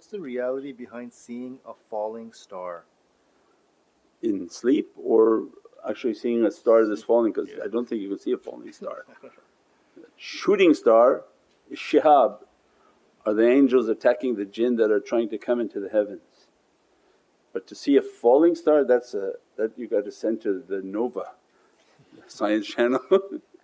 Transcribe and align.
what's 0.00 0.08
the 0.08 0.18
reality 0.18 0.72
behind 0.72 1.12
seeing 1.12 1.58
a 1.66 1.74
falling 1.90 2.32
star? 2.32 2.84
In 4.22 4.48
sleep 4.48 4.92
or 4.96 5.48
actually 5.86 6.14
seeing 6.14 6.42
a 6.46 6.50
star 6.50 6.86
that's 6.86 7.02
falling 7.02 7.34
because 7.34 7.50
I 7.62 7.68
don't 7.68 7.86
think 7.86 8.00
you 8.00 8.08
can 8.08 8.18
see 8.18 8.32
a 8.32 8.38
falling 8.38 8.72
star. 8.72 9.04
Shooting 10.16 10.72
star 10.72 11.24
is 11.70 11.78
shihab, 11.78 12.38
are 13.26 13.34
the 13.34 13.46
angels 13.46 13.90
attacking 13.90 14.36
the 14.36 14.46
jinn 14.46 14.76
that 14.76 14.90
are 14.90 15.00
trying 15.00 15.28
to 15.28 15.36
come 15.36 15.60
into 15.60 15.78
the 15.80 15.90
heavens. 15.90 16.46
But 17.52 17.66
to 17.66 17.74
see 17.74 17.98
a 17.98 18.02
falling 18.02 18.54
star 18.54 18.84
that's 18.84 19.12
a 19.12 19.32
that 19.58 19.78
you 19.78 19.86
got 19.86 20.06
to 20.06 20.12
send 20.12 20.40
to 20.40 20.64
the 20.66 20.80
Nova 20.80 21.32
science 22.26 22.66
channel 22.74 23.02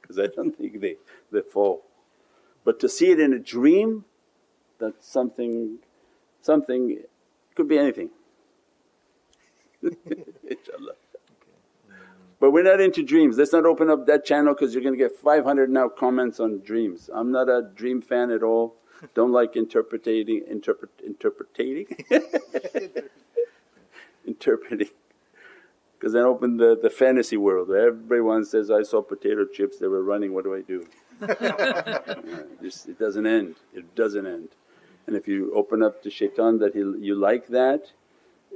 because 0.03 0.19
I 0.19 0.27
don't 0.27 0.55
think 0.55 0.83
they, 0.83 0.97
they 1.33 1.41
fall. 1.41 1.84
But 2.62 2.79
to 2.80 2.91
see 2.91 3.11
it 3.11 3.21
in 3.21 3.33
a 3.33 3.39
dream 3.39 4.05
that's 4.79 5.09
something 5.09 5.79
something 6.47 6.99
could 7.55 7.69
be 7.69 7.79
anything 7.79 8.11
inshaAllah. 9.85 10.97
But 12.39 12.51
we're 12.51 12.63
not 12.63 12.81
into 12.81 13.03
dreams. 13.03 13.39
Let's 13.39 13.53
not 13.53 13.65
open 13.65 13.89
up 13.89 14.07
that 14.07 14.25
channel 14.25 14.55
because 14.55 14.75
you're 14.75 14.83
going 14.83 14.97
to 14.97 14.99
get 14.99 15.17
500 15.17 15.71
now 15.71 15.89
comments 15.89 16.39
on 16.39 16.61
dreams. 16.61 17.09
I'm 17.13 17.33
not 17.33 17.49
a 17.49 17.71
dream 17.75 18.03
fan 18.03 18.31
at 18.31 18.43
all. 18.43 18.77
Don't 19.15 19.33
like 19.33 19.57
interpreting, 19.65 20.43
interpret, 20.49 20.91
interpreting, 21.05 21.87
interpreting. 24.27 24.91
Because 25.99 26.13
then 26.13 26.25
open 26.25 26.59
the, 26.59 26.79
the 26.81 26.91
fantasy 26.91 27.39
world 27.39 27.69
where 27.69 27.89
everyone 27.89 28.45
says, 28.45 28.71
I 28.71 28.83
saw 28.83 29.01
potato 29.01 29.47
chips, 29.47 29.79
they 29.79 29.87
were 29.87 30.03
running, 30.03 30.35
what 30.35 30.45
do 30.45 30.55
I 30.55 30.60
do? 30.60 30.87
just, 32.63 32.87
it 32.88 32.99
doesn't 32.99 33.27
end, 33.27 33.57
it 33.73 33.95
doesn't 33.95 34.27
end. 34.27 34.51
And 35.07 35.16
if 35.16 35.29
you 35.29 35.52
open 35.54 35.82
up 35.82 36.02
to 36.02 36.10
shaitan 36.10 36.59
that 36.59 36.74
he, 36.74 36.80
you 36.80 37.15
like 37.15 37.46
that, 37.49 37.93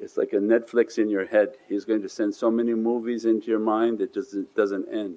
it's 0.01 0.17
like 0.17 0.33
a 0.33 0.37
Netflix 0.37 0.99
in 0.99 1.09
your 1.09 1.27
head. 1.27 1.57
He's 1.69 1.85
going 1.85 2.03
to 2.03 2.09
send 2.09 2.35
so 2.35 2.51
many 2.51 2.75
movies 2.75 3.25
into 3.25 3.49
your 3.49 3.61
mind 3.61 4.01
it 4.01 4.15
just 4.15 4.35
doesn't 4.55 4.89
end. 4.93 5.17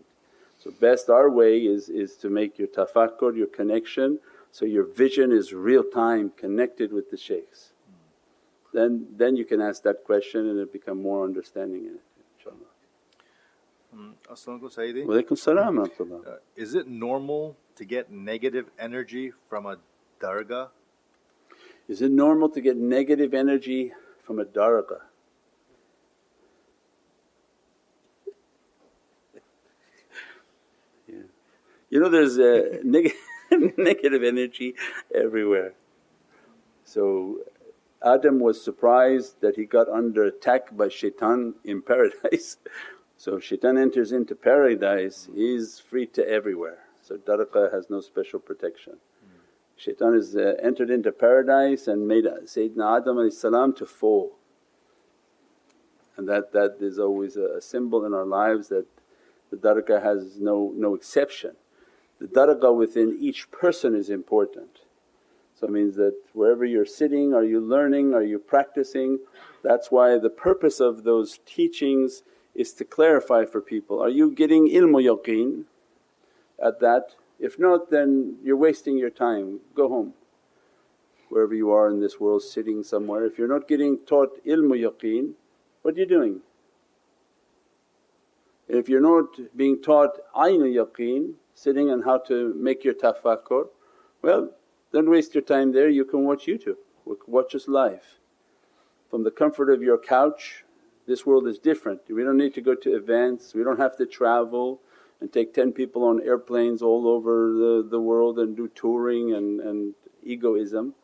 So 0.59 0.71
best 0.71 1.09
our 1.09 1.29
way 1.29 1.59
is, 1.59 1.89
is 1.89 2.15
to 2.17 2.29
make 2.29 2.59
your 2.59 2.67
tafakkur, 2.67 3.35
your 3.35 3.47
connection 3.47 4.19
so 4.53 4.65
your 4.65 4.83
vision 4.83 5.31
is 5.31 5.51
real 5.51 5.83
time 5.83 6.31
connected 6.37 6.93
with 6.93 7.09
the 7.09 7.17
shaykhs. 7.17 7.71
Then, 8.71 9.07
then 9.17 9.35
you 9.35 9.45
can 9.45 9.59
ask 9.59 9.81
that 9.81 10.03
question 10.03 10.47
and 10.47 10.59
it 10.59 10.71
become 10.71 11.01
more 11.01 11.25
understanding 11.25 11.87
in 11.87 11.95
it 11.95 12.03
inshaAllah. 12.37 12.69
Sayyidi. 14.69 15.05
Walaykum 15.07 15.37
salam 15.39 15.79
uh, 15.79 16.35
Is 16.55 16.75
it 16.75 16.87
normal 16.87 17.57
to 17.77 17.83
get 17.83 18.11
negative 18.11 18.67
energy 18.77 19.31
from 19.49 19.65
a 19.65 19.77
dargah? 20.19 20.69
Is 21.87 22.01
it 22.01 22.11
normal 22.11 22.49
to 22.49 22.61
get 22.61 22.77
negative 22.77 23.33
energy 23.33 23.93
from 24.23 24.39
a 24.39 24.45
dargah? 24.45 25.01
yeah. 31.07 31.15
You 31.89 31.99
know 31.99 32.09
there's 32.09 32.39
uh, 32.39 32.79
a 32.81 32.83
negative 32.83 33.17
negative 33.77 34.23
energy 34.23 34.75
everywhere. 35.13 35.73
So 36.83 37.39
Adam 38.03 38.39
was 38.39 38.63
surprised 38.63 39.41
that 39.41 39.55
he 39.55 39.65
got 39.65 39.87
under 39.89 40.25
attack 40.25 40.75
by 40.75 40.89
shaitan 40.89 41.55
in 41.63 41.81
paradise. 41.81 42.57
So 43.17 43.39
shaitan 43.39 43.77
enters 43.77 44.11
into 44.11 44.35
paradise, 44.35 45.29
he's 45.33 45.79
free 45.79 46.07
to 46.07 46.27
everywhere. 46.27 46.79
So 47.01 47.15
dargah 47.17 47.71
has 47.73 47.89
no 47.89 48.01
special 48.01 48.39
protection. 48.39 48.97
Shaitan 49.77 50.13
has 50.13 50.35
uh, 50.35 50.55
entered 50.61 50.89
into 50.89 51.11
paradise 51.11 51.87
and 51.87 52.07
made 52.07 52.25
Sayyidina 52.25 53.01
Adam 53.01 53.31
salam 53.31 53.73
to 53.73 53.85
fall. 53.85 54.33
And 56.15 56.29
that, 56.29 56.53
that 56.53 56.77
is 56.79 56.99
always 56.99 57.37
a, 57.37 57.59
symbol 57.59 58.05
in 58.05 58.13
our 58.13 58.25
lives 58.25 58.67
that 58.69 58.85
the 59.49 59.57
dargah 59.57 60.01
has 60.01 60.39
no, 60.39 60.71
no 60.75 60.93
exception. 60.93 61.55
The 62.19 62.27
dargah 62.27 62.75
within 62.75 63.17
each 63.19 63.49
person 63.51 63.95
is 63.95 64.09
important. 64.09 64.79
So 65.55 65.67
it 65.67 65.71
means 65.71 65.95
that 65.95 66.15
wherever 66.33 66.65
you're 66.65 66.85
sitting, 66.85 67.33
are 67.33 67.43
you 67.43 67.59
learning, 67.59 68.13
are 68.13 68.23
you 68.23 68.37
practicing? 68.37 69.19
That's 69.63 69.91
why 69.91 70.17
the 70.17 70.29
purpose 70.29 70.79
of 70.79 71.03
those 71.03 71.39
teachings 71.45 72.23
is 72.55 72.73
to 72.73 72.85
clarify 72.85 73.45
for 73.45 73.61
people 73.61 74.01
are 74.01 74.09
you 74.09 74.31
getting 74.31 74.67
ilmu 74.67 75.01
yaqeen 75.03 75.63
at 76.63 76.79
that? 76.79 77.15
If 77.43 77.59
not, 77.59 77.91
then 77.91 78.37
you're 78.41 78.55
wasting 78.55 78.97
your 78.97 79.09
time, 79.09 79.59
go 79.75 79.89
home. 79.89 80.13
Wherever 81.27 81.53
you 81.53 81.71
are 81.71 81.89
in 81.89 81.99
this 81.99 82.17
world, 82.17 82.41
sitting 82.41 82.83
somewhere, 82.83 83.25
if 83.25 83.37
you're 83.37 83.49
not 83.49 83.67
getting 83.67 83.97
taught 83.97 84.41
ilmu 84.45 84.77
yaqeen, 84.81 85.33
what 85.81 85.95
are 85.95 85.99
you 85.99 86.05
doing? 86.05 86.39
If 88.69 88.87
you're 88.87 89.01
not 89.01 89.57
being 89.57 89.81
taught 89.81 90.19
aynu 90.33 90.73
yaqeen, 90.73 91.33
sitting 91.53 91.91
on 91.91 92.03
how 92.03 92.19
to 92.29 92.53
make 92.53 92.85
your 92.85 92.93
tafakkur, 92.93 93.67
well 94.21 94.51
don't 94.93 95.09
waste 95.09 95.35
your 95.35 95.43
time 95.43 95.73
there, 95.73 95.89
you 95.89 96.05
can 96.05 96.23
watch 96.23 96.45
YouTube, 96.45 96.77
watch 97.27 97.55
us 97.55 97.67
live. 97.67 98.05
From 99.09 99.25
the 99.25 99.31
comfort 99.31 99.69
of 99.69 99.81
your 99.81 99.97
couch, 99.97 100.63
this 101.07 101.25
world 101.25 101.47
is 101.47 101.59
different. 101.59 101.99
We 102.09 102.23
don't 102.23 102.37
need 102.37 102.53
to 102.53 102.61
go 102.61 102.73
to 102.73 102.95
events, 102.95 103.53
we 103.53 103.65
don't 103.65 103.79
have 103.79 103.97
to 103.97 104.05
travel 104.05 104.79
and 105.23 105.31
take 105.31 105.53
10 105.53 105.71
people 105.71 106.03
on 106.03 106.21
airplanes 106.21 106.81
all 106.81 107.07
over 107.07 107.53
the, 107.53 107.87
the 107.89 107.99
world 108.01 108.39
and 108.39 108.57
do 108.57 108.67
touring 108.67 109.33
and, 109.33 109.61
and 109.61 109.93
egoism. 110.21 110.95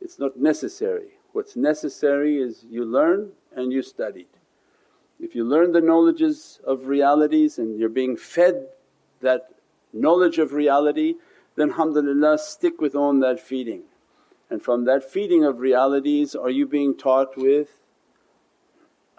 It's 0.00 0.18
not 0.18 0.36
necessary. 0.36 1.10
What's 1.30 1.54
necessary 1.54 2.42
is 2.42 2.64
you 2.68 2.84
learn 2.84 3.30
and 3.54 3.72
you 3.72 3.82
studied. 3.82 4.26
If 5.20 5.36
you 5.36 5.44
learn 5.44 5.70
the 5.70 5.80
knowledges 5.80 6.58
of 6.64 6.88
realities 6.88 7.56
and 7.56 7.78
you're 7.78 7.88
being 7.88 8.16
fed 8.16 8.66
that 9.20 9.54
knowledge 9.92 10.38
of 10.38 10.52
reality 10.52 11.14
then 11.54 11.70
alhamdulillah 11.70 12.38
stick 12.38 12.80
with 12.80 12.96
on 12.96 13.20
that 13.20 13.38
feeding. 13.38 13.82
And 14.50 14.60
from 14.60 14.86
that 14.86 15.08
feeding 15.08 15.44
of 15.44 15.60
realities 15.60 16.34
are 16.34 16.50
you 16.50 16.66
being 16.66 16.96
taught 16.96 17.36
with 17.36 17.68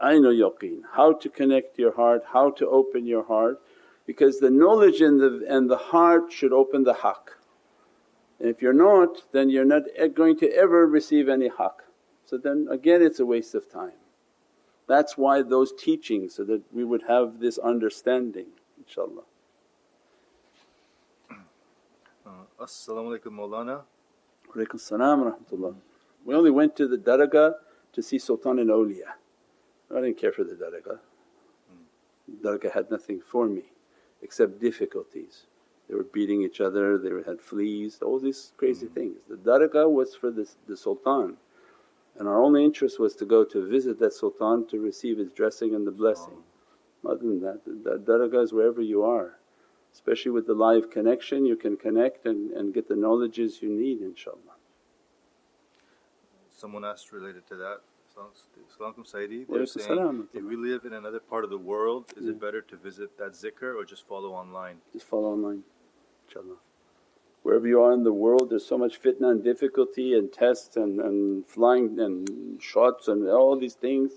aynu 0.04 0.38
yaqeen, 0.38 0.82
how 0.96 1.14
to 1.14 1.30
connect 1.30 1.80
your 1.80 1.96
heart, 1.96 2.24
how 2.34 2.50
to 2.52 2.68
open 2.68 3.06
your 3.06 3.24
heart 3.24 3.62
because 4.10 4.40
the 4.40 4.50
knowledge 4.50 5.02
and 5.02 5.20
the, 5.22 5.46
and 5.48 5.70
the 5.70 5.78
heart 5.78 6.32
should 6.32 6.52
open 6.52 6.82
the 6.84 6.96
haqq. 6.96 7.26
And 8.40 8.50
if 8.50 8.60
you're 8.60 8.74
not 8.74 9.32
then 9.32 9.52
you're 9.52 9.72
not 9.76 9.84
going 10.16 10.36
to 10.40 10.52
ever 10.52 10.88
receive 10.88 11.30
any 11.30 11.48
haqq. 11.48 11.82
So 12.26 12.36
then 12.36 12.68
again 12.72 13.04
it's 13.04 13.20
a 13.20 13.26
waste 13.28 13.54
of 13.54 13.72
time. 13.72 14.00
That's 14.88 15.16
why 15.16 15.44
those 15.44 15.72
teachings 15.72 16.34
so 16.34 16.44
that 16.46 16.64
we 16.74 16.84
would 16.84 17.04
have 17.08 17.40
this 17.40 17.60
understanding 17.60 18.48
inshaAllah. 18.82 19.26
Uh, 22.26 22.64
As-salamu 22.64 23.16
alaykum 23.16 23.34
Mawlana. 23.34 23.82
Walaykum 24.56 24.80
salam 24.80 25.20
rahmatullah. 25.22 25.76
We 26.26 26.34
only 26.34 26.50
went 26.50 26.76
to 26.78 26.88
the 26.88 26.98
dargah 26.98 27.54
to 27.94 28.02
see 28.02 28.18
Sultan 28.18 28.58
and 28.58 28.72
awliya. 28.72 29.12
I 29.96 30.02
didn't 30.02 30.18
care 30.18 30.32
for 30.32 30.44
the 30.44 30.56
dargah. 30.56 30.98
Hmm. 31.70 32.42
The 32.42 32.50
dargah 32.50 32.74
had 32.74 32.90
nothing 32.90 33.22
for 33.22 33.46
me 33.46 33.66
except 34.22 34.60
difficulties. 34.60 35.46
They 35.88 35.96
were 35.96 36.04
beating 36.04 36.44
each 36.44 36.62
other, 36.62 36.98
they 36.98 37.10
had 37.26 37.42
fleas, 37.42 38.00
all 38.02 38.20
these 38.20 38.54
crazy 38.58 38.88
mm. 38.88 38.94
things. 38.94 39.18
The 39.28 39.38
dargah 39.38 39.90
was 39.92 40.16
for 40.16 40.32
the, 40.32 40.48
the 40.68 40.78
sultan 40.78 41.38
and 42.18 42.28
our 42.28 42.42
only 42.42 42.66
interest 42.66 43.00
was 43.00 43.16
to 43.16 43.26
go 43.26 43.44
to 43.46 43.68
visit 43.68 44.00
that 44.00 44.14
sultan 44.14 44.68
to 44.68 44.80
receive 44.80 45.18
his 45.18 45.32
dressing 45.32 45.74
and 45.74 45.88
the 45.88 45.92
blessing. 45.92 46.38
Other 47.06 47.20
than 47.20 47.42
that, 47.42 47.64
the 47.66 47.98
dargah 47.98 48.44
is 48.44 48.54
wherever 48.54 48.82
you 48.82 49.04
are 49.04 49.40
especially 49.94 50.32
with 50.32 50.48
the 50.48 50.54
live 50.54 50.90
connection 50.90 51.46
you 51.46 51.56
can 51.56 51.76
connect 51.78 52.26
and, 52.26 52.52
and 52.52 52.74
get 52.74 52.88
the 52.88 52.96
knowledges 52.96 53.62
you 53.62 53.70
need 53.70 54.02
inshaAllah. 54.02 54.58
Someone 56.50 56.86
asked 56.86 57.12
related 57.12 57.48
to 57.48 57.56
that, 57.56 57.82
Salaamu 58.78 59.12
Sayyidi, 59.12 59.46
they're 59.48 59.66
saying 59.66 60.28
if 60.34 60.44
we 60.44 60.56
live 60.56 60.86
in 60.86 60.94
another 60.94 61.20
part 61.20 61.44
of 61.44 61.50
the 61.50 61.58
world 61.58 62.06
is 62.18 62.26
yeah. 62.26 62.32
it 62.32 62.42
better 62.42 62.62
to 62.62 62.76
visit 62.78 63.18
that 63.18 63.32
zikr 63.32 63.76
or 63.76 63.86
just 63.86 64.08
follow 64.08 64.32
online? 64.34 64.78
Just 64.94 65.08
follow 65.08 65.32
online 65.34 65.64
inshaAllah. 66.30 66.58
Wherever 67.44 67.68
you 67.68 67.82
are 67.82 67.94
in 67.94 68.04
the 68.04 68.14
world 68.14 68.50
there's 68.50 68.66
so 68.66 68.78
much 68.78 69.02
fitna 69.02 69.32
and 69.32 69.44
difficulty 69.44 70.14
and 70.18 70.32
tests 70.32 70.76
and, 70.76 71.00
and 71.00 71.46
flying 71.48 72.00
and 72.00 72.62
shots 72.62 73.08
and 73.08 73.28
all 73.28 73.58
these 73.58 73.76
things. 73.76 74.12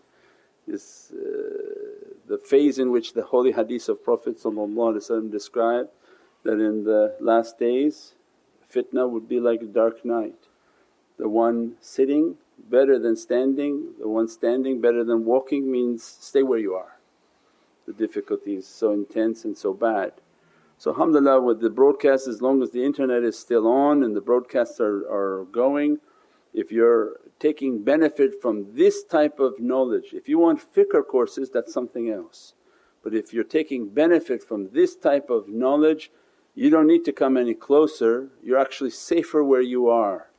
Is 0.69 1.12
uh, 1.12 2.12
the 2.28 2.38
phase 2.38 2.78
in 2.78 2.93
which 2.93 3.14
the 3.14 3.25
holy 3.25 3.50
hadith 3.50 3.88
of 3.88 4.05
Prophet 4.05 4.37
described 4.40 5.88
that 6.44 6.60
in 6.60 6.84
the 6.84 7.16
last 7.20 7.58
days 7.58 8.14
fitna 8.72 9.10
would 9.10 9.28
be 9.28 9.40
like 9.40 9.60
a 9.62 9.66
dark 9.66 10.05
night. 10.05 10.38
The 11.19 11.28
one 11.28 11.75
sitting 11.81 12.37
better 12.70 12.98
than 12.98 13.16
standing, 13.16 13.92
the 13.98 14.08
one 14.08 14.28
standing 14.28 14.80
better 14.80 15.04
than 15.04 15.24
walking 15.24 15.70
means 15.70 16.02
stay 16.02 16.42
where 16.42 16.58
you 16.58 16.74
are. 16.74 16.98
The 17.86 17.92
difficulty 17.92 18.54
is 18.54 18.66
so 18.66 18.92
intense 18.92 19.44
and 19.44 19.56
so 19.56 19.72
bad. 19.72 20.12
So 20.78 20.90
alhamdulillah 20.92 21.40
with 21.42 21.60
the 21.60 21.70
broadcast 21.70 22.26
as 22.26 22.40
long 22.40 22.62
as 22.62 22.70
the 22.70 22.84
internet 22.84 23.22
is 23.22 23.38
still 23.38 23.66
on 23.66 24.02
and 24.02 24.16
the 24.16 24.20
broadcasts 24.20 24.80
are, 24.80 25.06
are 25.10 25.46
going 25.52 25.98
if 26.54 26.70
you're 26.72 27.20
taking 27.38 27.82
benefit 27.82 28.40
from 28.40 28.74
this 28.74 29.04
type 29.04 29.38
of 29.40 29.60
knowledge. 29.60 30.12
If 30.12 30.28
you 30.28 30.38
want 30.38 30.60
fikr 30.74 31.06
courses 31.06 31.50
that's 31.50 31.72
something 31.72 32.10
else. 32.10 32.54
But 33.02 33.14
if 33.14 33.32
you're 33.32 33.44
taking 33.44 33.88
benefit 33.88 34.42
from 34.42 34.70
this 34.70 34.96
type 34.96 35.30
of 35.30 35.48
knowledge 35.48 36.10
you 36.54 36.68
don't 36.68 36.86
need 36.86 37.04
to 37.06 37.12
come 37.12 37.36
any 37.36 37.54
closer, 37.54 38.28
you're 38.42 38.58
actually 38.58 38.90
safer 38.90 39.42
where 39.42 39.62
you 39.62 39.88
are. 39.88 40.31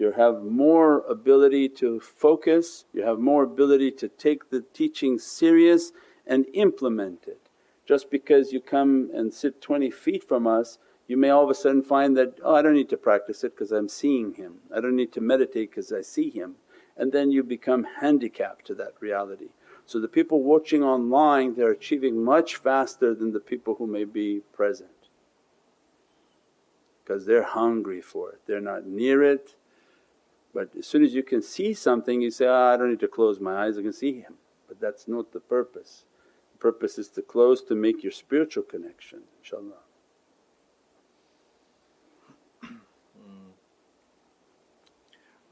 You 0.00 0.12
have 0.12 0.42
more 0.42 1.00
ability 1.00 1.68
to 1.80 2.00
focus, 2.00 2.86
you 2.94 3.02
have 3.02 3.18
more 3.18 3.42
ability 3.42 3.90
to 3.92 4.08
take 4.08 4.48
the 4.48 4.62
teaching 4.72 5.18
serious 5.18 5.92
and 6.26 6.46
implement 6.54 7.26
it. 7.26 7.50
Just 7.84 8.10
because 8.10 8.50
you 8.50 8.62
come 8.62 9.10
and 9.12 9.32
sit 9.34 9.60
20 9.60 9.90
feet 9.90 10.24
from 10.26 10.46
us 10.46 10.78
you 11.06 11.16
may 11.16 11.28
all 11.28 11.42
of 11.42 11.50
a 11.50 11.54
sudden 11.54 11.82
find 11.82 12.16
that, 12.16 12.38
oh 12.44 12.54
I 12.54 12.62
don't 12.62 12.74
need 12.74 12.88
to 12.90 12.96
practice 12.96 13.42
it 13.42 13.56
because 13.56 13.72
I'm 13.72 13.88
seeing 13.88 14.34
him, 14.34 14.60
I 14.74 14.80
don't 14.80 14.94
need 14.94 15.12
to 15.14 15.20
meditate 15.20 15.70
because 15.70 15.92
I 15.92 16.02
see 16.02 16.30
him 16.30 16.54
and 16.96 17.10
then 17.12 17.30
you 17.30 17.42
become 17.42 17.84
handicapped 18.00 18.64
to 18.68 18.74
that 18.76 18.94
reality. 19.00 19.48
So 19.84 20.00
the 20.00 20.08
people 20.08 20.44
watching 20.44 20.82
online 20.82 21.56
they're 21.56 21.72
achieving 21.72 22.24
much 22.24 22.56
faster 22.56 23.14
than 23.14 23.32
the 23.32 23.40
people 23.40 23.74
who 23.74 23.86
may 23.86 24.04
be 24.04 24.42
present 24.54 25.08
because 27.04 27.26
they're 27.26 27.42
hungry 27.42 28.00
for 28.00 28.30
it, 28.30 28.40
they're 28.46 28.62
not 28.62 28.86
near 28.86 29.22
it. 29.22 29.56
But 30.52 30.70
as 30.78 30.86
soon 30.86 31.04
as 31.04 31.14
you 31.14 31.22
can 31.22 31.42
see 31.42 31.74
something 31.74 32.20
you 32.20 32.30
say, 32.30 32.46
oh, 32.46 32.72
I 32.74 32.76
don't 32.76 32.90
need 32.90 33.00
to 33.00 33.08
close 33.08 33.38
my 33.40 33.64
eyes, 33.64 33.78
I 33.78 33.82
can 33.82 33.92
see 33.92 34.20
him. 34.20 34.34
But 34.66 34.80
that's 34.80 35.06
not 35.06 35.32
the 35.32 35.40
purpose. 35.40 36.04
The 36.52 36.58
purpose 36.58 36.98
is 36.98 37.08
to 37.10 37.22
close 37.22 37.62
to 37.62 37.74
make 37.74 38.02
your 38.02 38.12
spiritual 38.12 38.64
connection 38.64 39.20
inshaAllah. 39.42 39.82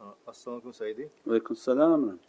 Uh, 0.00 0.32
salam 0.32 2.20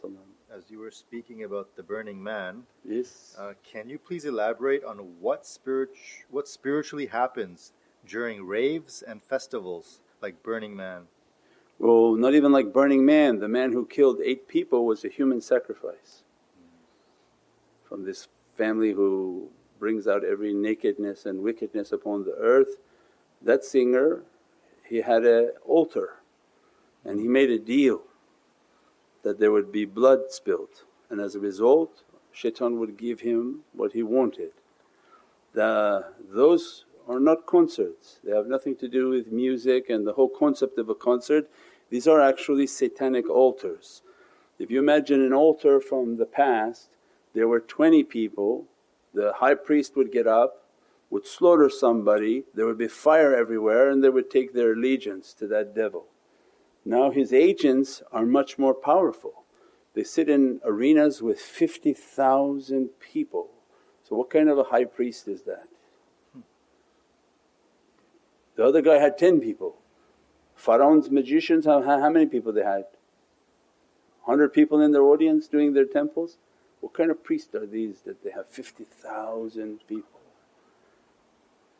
As 0.52 0.70
you 0.70 0.80
were 0.80 0.90
speaking 0.90 1.44
about 1.44 1.76
the 1.76 1.82
burning 1.84 2.20
man, 2.20 2.64
yes. 2.84 3.36
Uh, 3.38 3.52
can 3.62 3.88
you 3.88 3.98
please 3.98 4.24
elaborate 4.24 4.82
on 4.82 4.98
what 5.20 5.46
spirit, 5.46 5.90
what 6.30 6.48
spiritually 6.48 7.06
happens 7.06 7.72
during 8.04 8.44
raves 8.44 9.02
and 9.02 9.22
festivals 9.22 10.00
like 10.20 10.42
Burning 10.42 10.74
Man? 10.74 11.02
Well, 11.80 12.14
not 12.14 12.34
even 12.34 12.52
like 12.52 12.74
Burning 12.74 13.06
Man. 13.06 13.38
The 13.38 13.48
man 13.48 13.72
who 13.72 13.86
killed 13.86 14.20
eight 14.22 14.46
people 14.46 14.84
was 14.84 15.02
a 15.02 15.08
human 15.08 15.40
sacrifice 15.40 16.24
from 17.88 18.04
this 18.04 18.28
family 18.54 18.92
who 18.92 19.48
brings 19.78 20.06
out 20.06 20.22
every 20.22 20.52
nakedness 20.52 21.24
and 21.24 21.40
wickedness 21.40 21.90
upon 21.90 22.24
the 22.24 22.34
earth. 22.34 22.76
That 23.40 23.64
singer, 23.64 24.24
he 24.86 24.98
had 24.98 25.24
an 25.24 25.52
altar 25.66 26.16
and 27.02 27.18
he 27.18 27.26
made 27.26 27.50
a 27.50 27.58
deal 27.58 28.02
that 29.22 29.38
there 29.38 29.50
would 29.50 29.72
be 29.72 29.86
blood 29.86 30.30
spilled 30.30 30.84
and 31.08 31.18
as 31.18 31.34
a 31.34 31.40
result 31.40 32.02
shaitan 32.30 32.78
would 32.78 32.98
give 32.98 33.20
him 33.20 33.60
what 33.72 33.92
he 33.92 34.02
wanted. 34.02 34.52
The, 35.54 36.12
those 36.30 36.84
are 37.08 37.18
not 37.18 37.46
concerts, 37.46 38.20
they 38.22 38.32
have 38.32 38.46
nothing 38.46 38.76
to 38.76 38.88
do 38.88 39.08
with 39.08 39.32
music 39.32 39.88
and 39.88 40.06
the 40.06 40.12
whole 40.12 40.28
concept 40.28 40.78
of 40.78 40.88
a 40.88 40.94
concert. 40.94 41.50
These 41.90 42.06
are 42.06 42.20
actually 42.20 42.66
satanic 42.66 43.28
altars. 43.28 44.02
If 44.58 44.70
you 44.70 44.78
imagine 44.78 45.22
an 45.22 45.32
altar 45.32 45.80
from 45.80 46.16
the 46.16 46.26
past, 46.26 46.88
there 47.34 47.48
were 47.48 47.60
20 47.60 48.04
people, 48.04 48.66
the 49.12 49.32
high 49.36 49.54
priest 49.54 49.96
would 49.96 50.12
get 50.12 50.26
up, 50.26 50.64
would 51.10 51.26
slaughter 51.26 51.68
somebody, 51.68 52.44
there 52.54 52.66
would 52.66 52.78
be 52.78 52.88
fire 52.88 53.34
everywhere 53.34 53.90
and 53.90 54.02
they 54.02 54.08
would 54.08 54.30
take 54.30 54.52
their 54.52 54.72
allegiance 54.72 55.34
to 55.34 55.46
that 55.48 55.74
devil. 55.74 56.06
Now 56.84 57.10
his 57.10 57.32
agents 57.32 58.02
are 58.12 58.24
much 58.24 58.58
more 58.58 58.74
powerful. 58.74 59.44
They 59.94 60.04
sit 60.04 60.28
in 60.28 60.60
arenas 60.64 61.20
with 61.20 61.40
50,000 61.40 62.90
people. 63.00 63.48
So 64.08 64.14
what 64.14 64.30
kind 64.30 64.48
of 64.48 64.58
a 64.58 64.64
high 64.64 64.84
priest 64.84 65.26
is 65.26 65.42
that? 65.42 65.66
The 68.54 68.64
other 68.64 68.82
guy 68.82 68.98
had 68.98 69.18
10 69.18 69.40
people. 69.40 69.79
Pharaoh's 70.60 71.10
magicians, 71.10 71.64
how, 71.64 71.80
how 71.80 72.10
many 72.10 72.26
people 72.26 72.52
they 72.52 72.62
had? 72.62 72.84
100 74.24 74.52
people 74.52 74.82
in 74.82 74.92
their 74.92 75.02
audience 75.02 75.48
doing 75.48 75.72
their 75.72 75.86
temples? 75.86 76.36
What 76.80 76.92
kind 76.92 77.10
of 77.10 77.24
priests 77.24 77.54
are 77.54 77.66
these 77.66 78.02
that 78.02 78.22
they 78.22 78.30
have 78.30 78.46
50,000 78.46 79.80
people 79.88 80.20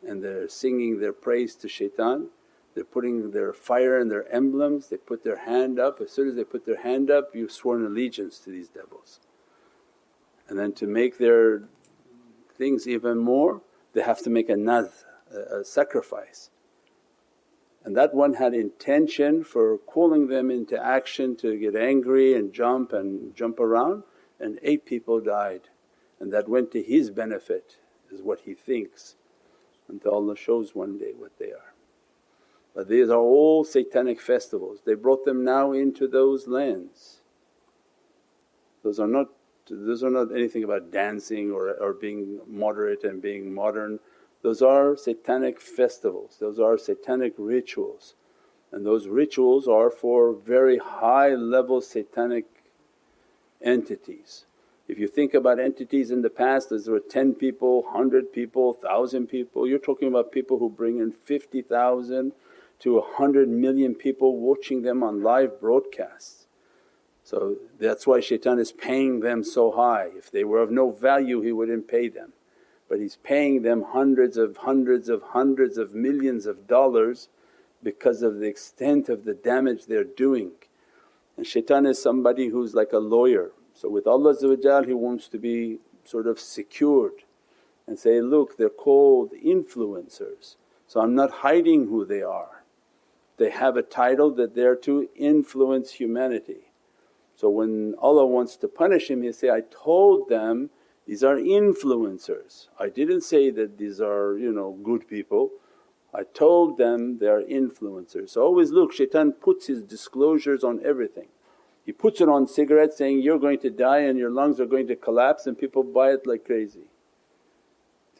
and 0.05 0.23
they're 0.23 0.49
singing 0.49 0.99
their 0.99 1.13
praise 1.13 1.53
to 1.55 1.69
shaitan? 1.69 2.29
They're 2.73 2.83
putting 2.83 3.31
their 3.31 3.53
fire 3.53 3.99
and 3.99 4.09
their 4.09 4.27
emblems, 4.33 4.87
they 4.87 4.97
put 4.97 5.23
their 5.23 5.45
hand 5.45 5.77
up. 5.77 6.01
As 6.01 6.11
soon 6.11 6.29
as 6.29 6.35
they 6.35 6.43
put 6.43 6.65
their 6.65 6.81
hand 6.81 7.11
up, 7.11 7.35
you've 7.35 7.51
sworn 7.51 7.85
allegiance 7.85 8.39
to 8.39 8.49
these 8.49 8.69
devils. 8.69 9.19
And 10.49 10.57
then 10.57 10.73
to 10.73 10.87
make 10.87 11.19
their 11.19 11.63
things 12.57 12.87
even 12.87 13.19
more, 13.19 13.61
they 13.93 14.01
have 14.01 14.23
to 14.23 14.31
make 14.31 14.49
a 14.49 14.55
nadh, 14.55 15.03
a, 15.31 15.59
a 15.59 15.65
sacrifice 15.65 16.49
and 17.83 17.95
that 17.95 18.13
one 18.13 18.35
had 18.35 18.53
intention 18.53 19.43
for 19.43 19.77
calling 19.79 20.27
them 20.27 20.51
into 20.51 20.81
action 20.83 21.35
to 21.37 21.57
get 21.57 21.75
angry 21.75 22.33
and 22.33 22.53
jump 22.53 22.93
and 22.93 23.35
jump 23.35 23.59
around 23.59 24.03
and 24.39 24.59
eight 24.61 24.85
people 24.85 25.19
died 25.19 25.69
and 26.19 26.31
that 26.31 26.47
went 26.47 26.71
to 26.71 26.81
his 26.81 27.09
benefit 27.09 27.77
is 28.11 28.21
what 28.21 28.41
he 28.41 28.53
thinks 28.53 29.15
until 29.87 30.13
Allah 30.13 30.37
shows 30.37 30.75
one 30.75 30.97
day 30.97 31.13
what 31.17 31.37
they 31.39 31.51
are. 31.51 31.73
But 32.75 32.87
these 32.87 33.09
are 33.09 33.19
all 33.19 33.63
satanic 33.63 34.21
festivals, 34.21 34.79
they 34.85 34.93
brought 34.93 35.25
them 35.25 35.43
now 35.43 35.71
into 35.71 36.07
those 36.07 36.47
lands. 36.47 37.21
Those 38.83 38.99
are 38.99 39.07
not 39.07 39.29
those 39.69 40.03
are 40.03 40.09
not 40.09 40.35
anything 40.35 40.63
about 40.63 40.91
dancing 40.91 41.51
or, 41.51 41.69
or 41.75 41.93
being 41.93 42.39
moderate 42.47 43.03
and 43.03 43.21
being 43.21 43.53
modern 43.53 43.99
those 44.41 44.61
are 44.61 44.95
satanic 44.97 45.61
festivals, 45.61 46.37
those 46.39 46.59
are 46.59 46.77
satanic 46.77 47.33
rituals 47.37 48.15
and 48.71 48.85
those 48.85 49.07
rituals 49.07 49.67
are 49.67 49.89
for 49.89 50.33
very 50.33 50.77
high 50.77 51.29
level 51.35 51.81
satanic 51.81 52.45
entities. 53.61 54.45
If 54.87 54.97
you 54.97 55.07
think 55.07 55.33
about 55.33 55.59
entities 55.59 56.09
in 56.09 56.21
the 56.21 56.29
past 56.29 56.71
as 56.71 56.85
there 56.85 56.93
were 56.93 56.99
10 56.99 57.35
people, 57.35 57.83
100 57.83 58.33
people, 58.33 58.73
1000 58.73 59.27
people, 59.27 59.67
you're 59.67 59.79
talking 59.79 60.07
about 60.07 60.31
people 60.31 60.59
who 60.59 60.69
bring 60.69 60.99
in 60.99 61.11
50,000 61.11 62.31
to 62.79 62.93
100 62.95 63.47
million 63.47 63.93
people 63.93 64.37
watching 64.37 64.81
them 64.81 65.03
on 65.03 65.21
live 65.21 65.59
broadcasts. 65.59 66.47
So 67.23 67.57
that's 67.79 68.07
why 68.07 68.19
shaitan 68.19 68.57
is 68.57 68.71
paying 68.71 69.19
them 69.19 69.43
so 69.43 69.71
high. 69.71 70.09
If 70.17 70.31
they 70.31 70.43
were 70.43 70.61
of 70.61 70.71
no 70.71 70.91
value 70.91 71.41
he 71.41 71.51
wouldn't 71.51 71.87
pay 71.87 72.09
them 72.09 72.33
but 72.91 72.99
he's 72.99 73.15
paying 73.23 73.61
them 73.61 73.85
hundreds 73.93 74.35
of 74.35 74.57
hundreds 74.57 75.07
of 75.07 75.21
hundreds 75.21 75.77
of 75.77 75.95
millions 75.95 76.45
of 76.45 76.67
dollars 76.67 77.29
because 77.81 78.21
of 78.21 78.39
the 78.39 78.47
extent 78.47 79.07
of 79.07 79.23
the 79.23 79.33
damage 79.33 79.85
they're 79.85 80.03
doing. 80.03 80.51
And 81.37 81.47
shaitan 81.47 81.85
is 81.85 82.01
somebody 82.01 82.49
who's 82.49 82.75
like 82.75 82.91
a 82.91 82.99
lawyer. 82.99 83.51
So 83.73 83.87
with 83.87 84.05
Allah 84.05 84.35
he 84.85 84.93
wants 84.93 85.29
to 85.29 85.39
be 85.39 85.79
sort 86.03 86.27
of 86.27 86.37
secured 86.37 87.23
and 87.87 87.97
say, 87.97 88.19
look 88.19 88.57
they're 88.57 88.67
called 88.67 89.31
influencers 89.31 90.57
so 90.91 90.99
I'm 90.99 91.15
not 91.15 91.31
hiding 91.31 91.87
who 91.87 92.03
they 92.03 92.21
are. 92.21 92.65
They 93.37 93.51
have 93.51 93.77
a 93.77 93.81
title 93.81 94.29
that 94.31 94.55
they're 94.55 94.75
to 94.75 95.07
influence 95.15 95.93
humanity. 95.93 96.73
So 97.37 97.49
when 97.49 97.95
Allah 97.99 98.25
wants 98.25 98.57
to 98.57 98.67
punish 98.67 99.09
him 99.09 99.21
he 99.21 99.31
say, 99.31 99.49
I 99.49 99.61
told 99.61 100.27
them 100.27 100.71
these 101.07 101.23
are 101.23 101.35
influencers. 101.35 102.67
I 102.79 102.89
didn't 102.89 103.21
say 103.21 103.49
that 103.51 103.77
these 103.77 103.99
are 103.99 104.37
you 104.37 104.51
know 104.51 104.77
good 104.83 105.07
people, 105.07 105.51
I 106.13 106.23
told 106.23 106.77
them 106.77 107.19
they 107.19 107.27
are 107.27 107.41
influencers. 107.41 108.31
So 108.31 108.43
always 108.43 108.71
look 108.71 108.93
shaitan 108.93 109.31
puts 109.33 109.67
his 109.67 109.81
disclosures 109.81 110.63
on 110.63 110.81
everything. 110.83 111.27
He 111.85 111.91
puts 111.91 112.21
it 112.21 112.29
on 112.29 112.47
cigarettes 112.47 112.97
saying, 112.97 113.21
you're 113.21 113.39
going 113.39 113.59
to 113.59 113.69
die 113.69 113.99
and 113.99 114.17
your 114.17 114.29
lungs 114.29 114.59
are 114.59 114.65
going 114.65 114.87
to 114.87 114.95
collapse 114.95 115.47
and 115.47 115.57
people 115.57 115.83
buy 115.83 116.11
it 116.11 116.27
like 116.27 116.45
crazy. 116.45 116.85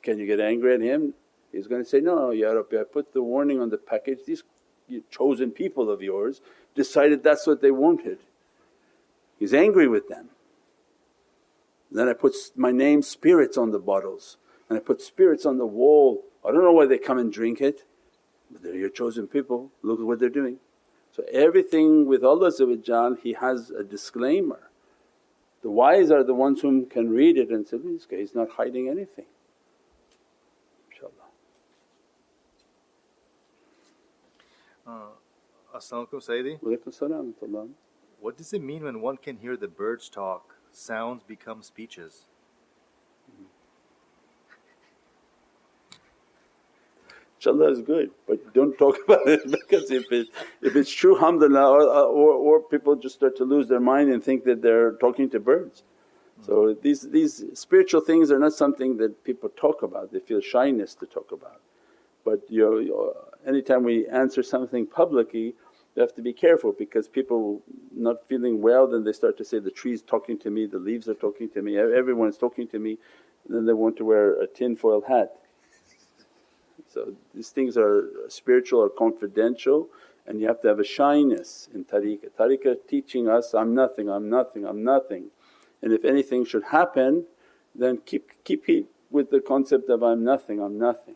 Can 0.02 0.18
you 0.18 0.26
get 0.26 0.40
angry 0.40 0.74
at 0.74 0.82
him? 0.82 1.14
He's 1.52 1.68
going 1.68 1.84
to 1.84 1.90
say, 1.90 2.00
no 2.00 2.32
Ya 2.32 2.52
Rabbi 2.52 2.80
I 2.80 2.84
put 2.84 3.14
the 3.14 3.22
warning 3.22 3.60
on 3.60 3.70
the 3.70 3.78
package, 3.78 4.20
these 4.26 4.44
chosen 5.10 5.52
people 5.52 5.92
of 5.92 6.02
yours 6.02 6.42
decided 6.76 7.24
that's 7.24 7.46
what 7.46 7.62
they 7.62 7.72
wanted. 7.72 8.20
He's 9.38 9.54
angry 9.54 9.88
with 9.88 10.08
them. 10.08 10.30
Then 11.91 12.07
I 12.07 12.13
put 12.13 12.33
my 12.55 12.71
name 12.71 13.01
spirits 13.01 13.57
on 13.57 13.71
the 13.71 13.79
bottles 13.79 14.38
and 14.69 14.77
I 14.77 14.81
put 14.81 15.01
spirits 15.01 15.45
on 15.45 15.57
the 15.57 15.65
wall. 15.65 16.24
I 16.45 16.51
don't 16.51 16.63
know 16.63 16.71
why 16.71 16.86
they 16.86 16.98
come 16.98 17.17
and 17.17 17.31
drink 17.31 17.60
it 17.62 17.83
but 18.51 18.63
they're 18.63 18.75
your 18.75 18.89
chosen 18.89 19.27
people, 19.27 19.71
look 19.81 20.00
at 20.00 20.05
what 20.05 20.19
they're 20.19 20.29
doing. 20.29 20.57
So 21.12 21.24
everything 21.31 22.05
with 22.05 22.24
Allah 22.24 22.51
He 23.21 23.33
has 23.33 23.69
a 23.69 23.83
disclaimer. 23.83 24.69
The 25.62 25.69
wise 25.69 26.10
are 26.10 26.24
the 26.24 26.33
ones 26.33 26.62
whom 26.62 26.86
can 26.86 27.10
read 27.10 27.38
it 27.38 27.50
and 27.50 27.67
say, 27.67 27.77
this 27.77 28.05
guy 28.05 28.17
is 28.17 28.33
not 28.33 28.51
hiding 28.51 28.89
anything. 28.89 29.25
InshaAllah. 30.89 31.29
Uh, 34.88 35.77
As-salamu 35.77 36.07
alaykum 36.10 36.27
Sayyidi. 36.27 36.60
Wa 36.62 36.91
salam 36.91 37.75
what 38.19 38.38
does 38.38 38.53
it 38.53 38.62
mean 38.62 38.83
when 38.83 39.01
one 39.01 39.17
can 39.17 39.38
hear 39.38 39.57
the 39.57 39.67
birds 39.67 40.07
talk, 40.07 40.55
sounds 40.72 41.24
become 41.24 41.62
speeches? 41.63 42.25
inshallah 47.42 47.72
is 47.72 47.82
good 47.82 48.12
but 48.28 48.54
don't 48.54 48.78
talk 48.78 48.98
about 49.06 49.28
it 49.28 49.42
because 49.50 49.90
if 49.90 50.12
it 50.12 50.28
if 50.62 50.75
it's 50.75 50.92
true 50.92 51.16
alhamdulillah 51.16 51.70
or, 51.70 51.82
or, 51.84 52.34
or 52.34 52.62
people 52.62 52.96
just 52.96 53.16
start 53.16 53.36
to 53.36 53.44
lose 53.44 53.68
their 53.68 53.80
mind 53.80 54.12
and 54.12 54.24
think 54.24 54.44
that 54.44 54.62
they're 54.62 54.94
talking 54.94 55.30
to 55.30 55.40
birds. 55.40 55.84
So 56.46 56.54
mm-hmm. 56.54 56.82
these 56.82 57.01
these 57.01 57.44
spiritual 57.54 58.01
things 58.01 58.32
are 58.32 58.40
not 58.40 58.54
something 58.54 58.98
that 58.98 59.24
people 59.24 59.50
talk 59.50 59.82
about, 59.84 60.12
they 60.12 60.20
feel 60.20 60.42
shyness 60.42 60.96
to 60.96 61.06
talk 61.06 61.32
about. 61.32 61.62
But 62.24 62.42
you 62.50 62.62
know, 62.62 63.13
anytime 63.48 63.84
we 63.84 64.08
answer 64.08 64.44
something 64.44 64.86
publicly 64.86 65.56
you 65.95 66.01
have 66.01 66.13
to 66.15 66.21
be 66.21 66.33
careful 66.33 66.71
because 66.71 67.07
people 67.07 67.62
not 67.93 68.27
feeling 68.27 68.62
well 68.62 68.88
then 68.88 69.03
they 69.03 69.12
start 69.12 69.38
to 69.38 69.45
say 69.45 69.60
the 69.60 69.71
tree's 69.71 70.01
talking 70.01 70.38
to 70.39 70.50
me, 70.50 70.65
the 70.65 70.79
leaves 70.79 71.07
are 71.10 71.13
talking 71.13 71.50
to 71.50 71.62
me, 71.62 71.77
everyone's 71.77 72.38
talking 72.38 72.67
to 72.67 72.79
me 72.79 72.98
then 73.48 73.65
they 73.65 73.74
want 73.74 73.98
to 73.98 74.05
wear 74.05 74.39
a 74.41 74.48
tinfoil 74.48 75.01
hat 75.07 75.33
so 76.88 77.13
these 77.33 77.50
things 77.50 77.77
are 77.77 78.10
spiritual 78.27 78.81
or 78.81 78.89
confidential 78.89 79.89
and 80.27 80.39
you 80.39 80.48
have 80.48 80.62
to 80.62 80.67
have 80.67 80.79
a 80.79 80.83
shyness 80.83 81.69
in 81.74 81.86
tariqah. 81.86 82.29
Tariqah 82.38 82.75
teaching 82.88 83.27
us, 83.27 83.53
I'm 83.53 83.74
nothing, 83.74 84.10
I'm 84.10 84.29
nothing, 84.29 84.65
I'm 84.65 84.83
nothing. 84.83 85.31
And 85.81 85.93
if 85.93 86.05
anything 86.05 86.45
should 86.45 86.65
happen 86.65 87.25
then 87.74 88.00
keep, 88.05 88.31
keep 88.43 88.67
it 88.67 88.86
with 89.10 89.29
the 89.29 89.39
concept 89.39 89.89
of 89.89 90.03
I'm 90.03 90.24
nothing, 90.24 90.62
I'm 90.62 90.77
nothing. 90.77 91.15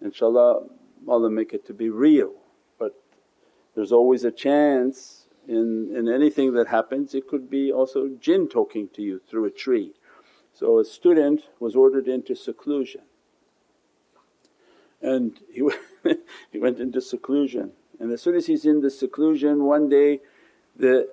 Inshallah, 0.00 0.66
Allah 1.08 1.30
make 1.30 1.52
it 1.52 1.64
to 1.66 1.74
be 1.74 1.88
real 1.88 2.32
there's 3.74 3.92
always 3.92 4.24
a 4.24 4.30
chance 4.30 5.26
in, 5.48 5.92
in 5.96 6.08
anything 6.08 6.52
that 6.54 6.68
happens 6.68 7.14
it 7.14 7.26
could 7.26 7.50
be 7.50 7.72
also 7.72 8.08
jinn 8.20 8.48
talking 8.48 8.88
to 8.94 9.02
you 9.02 9.20
through 9.28 9.44
a 9.44 9.50
tree. 9.50 9.92
So 10.54 10.78
a 10.78 10.84
student 10.84 11.42
was 11.58 11.74
ordered 11.74 12.08
into 12.08 12.34
seclusion 12.34 13.02
and 15.00 15.40
he, 15.50 15.68
he 16.52 16.58
went 16.58 16.78
into 16.78 17.00
seclusion 17.00 17.72
and 17.98 18.12
as 18.12 18.22
soon 18.22 18.36
as 18.36 18.46
he's 18.46 18.64
in 18.64 18.80
the 18.80 18.90
seclusion 18.90 19.64
one 19.64 19.88
day 19.88 20.20
the 20.76 21.08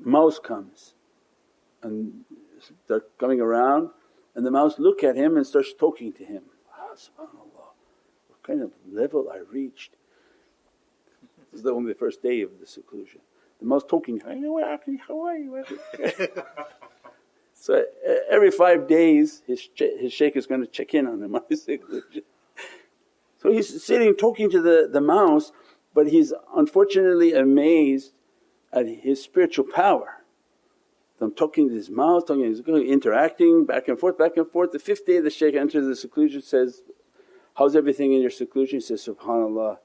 mouse 0.00 0.38
comes 0.38 0.94
and 1.82 2.24
they're 2.88 3.04
coming 3.18 3.40
around 3.40 3.90
and 4.34 4.46
the 4.46 4.50
mouse 4.50 4.78
look 4.78 5.02
at 5.02 5.16
him 5.16 5.36
and 5.36 5.44
starts 5.44 5.74
talking 5.76 6.12
to 6.12 6.24
him. 6.24 6.42
Ah, 6.72 6.94
subhanAllah, 6.94 7.72
what 8.28 8.42
kind 8.44 8.62
of 8.62 8.70
level 8.88 9.28
I 9.32 9.38
reached. 9.38 9.96
Is 11.58 11.64
the 11.64 11.72
only 11.72 11.92
the 11.92 11.98
first 11.98 12.22
day 12.22 12.42
of 12.42 12.50
the 12.60 12.66
seclusion. 12.66 13.20
The 13.60 13.66
mouse 13.66 13.82
talking, 13.88 14.20
how 14.20 14.30
are 15.24 15.36
you? 15.36 15.64
so 17.54 17.84
every 18.30 18.52
five 18.52 18.86
days 18.86 19.42
his, 19.46 19.68
his 19.74 20.12
shaykh 20.12 20.36
is 20.36 20.46
going 20.46 20.60
to 20.60 20.66
check 20.66 20.94
in 20.94 21.06
on 21.06 21.22
him 21.22 21.34
on 21.34 21.42
his 21.48 21.62
seclusion. 21.64 22.22
So 23.42 23.52
he's 23.52 23.84
sitting 23.84 24.14
talking 24.14 24.50
to 24.50 24.60
the, 24.60 24.88
the 24.90 25.00
mouse 25.00 25.52
but 25.94 26.06
he's 26.08 26.32
unfortunately 26.54 27.32
amazed 27.32 28.12
at 28.72 28.86
his 28.86 29.20
spiritual 29.20 29.64
power. 29.64 30.22
I'm 31.20 31.34
talking 31.34 31.68
to 31.68 31.74
his 31.74 31.90
mouse, 31.90 32.22
talking 32.22 32.44
his 32.44 32.60
interacting 32.60 33.64
back 33.64 33.88
and 33.88 33.98
forth, 33.98 34.16
back 34.16 34.36
and 34.36 34.48
forth. 34.48 34.70
The 34.70 34.78
fifth 34.78 35.06
day 35.06 35.18
the 35.18 35.30
shaykh 35.30 35.56
enters 35.56 35.86
the 35.86 35.96
seclusion 35.96 36.42
says, 36.42 36.82
how's 37.56 37.74
everything 37.74 38.12
in 38.12 38.20
your 38.20 38.30
seclusion? 38.30 38.76
He 38.76 38.80
says, 38.80 39.04
subhanAllah 39.04 39.78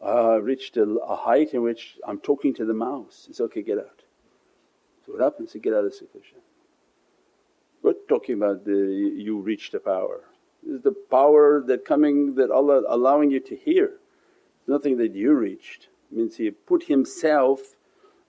Uh, 0.00 0.32
I 0.32 0.36
reached 0.36 0.76
a, 0.76 0.84
a, 0.84 1.16
height 1.16 1.54
in 1.54 1.62
which 1.62 1.96
I'm 2.06 2.20
talking 2.20 2.54
to 2.54 2.64
the 2.64 2.74
mouse. 2.74 3.28
Said, 3.32 3.44
okay 3.44 3.62
get 3.62 3.78
out. 3.78 4.02
So 5.04 5.12
what 5.12 5.22
happens? 5.22 5.52
Said, 5.52 5.62
get 5.62 5.74
out 5.74 5.84
of 5.84 5.92
seclusion. 5.92 6.38
We're 7.82 7.94
talking 8.08 8.36
about 8.36 8.64
the 8.64 9.12
you 9.16 9.38
reached 9.38 9.72
the 9.72 9.80
power 9.80 10.24
is 10.66 10.82
the 10.82 10.92
power 10.92 11.62
that 11.66 11.84
coming 11.84 12.34
that 12.34 12.50
Allah 12.50 12.82
allowing 12.88 13.30
you 13.30 13.40
to 13.40 13.56
hear. 13.56 13.92
It's 14.60 14.68
nothing 14.68 14.96
that 14.98 15.14
you 15.14 15.32
reached, 15.34 15.88
it 16.10 16.16
means 16.16 16.36
He 16.36 16.50
put 16.50 16.84
Himself 16.84 17.76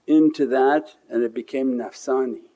into 0.07 0.45
that 0.47 0.95
and 1.09 1.23
it 1.23 1.33
became 1.33 1.77
nafsani. 1.77 2.48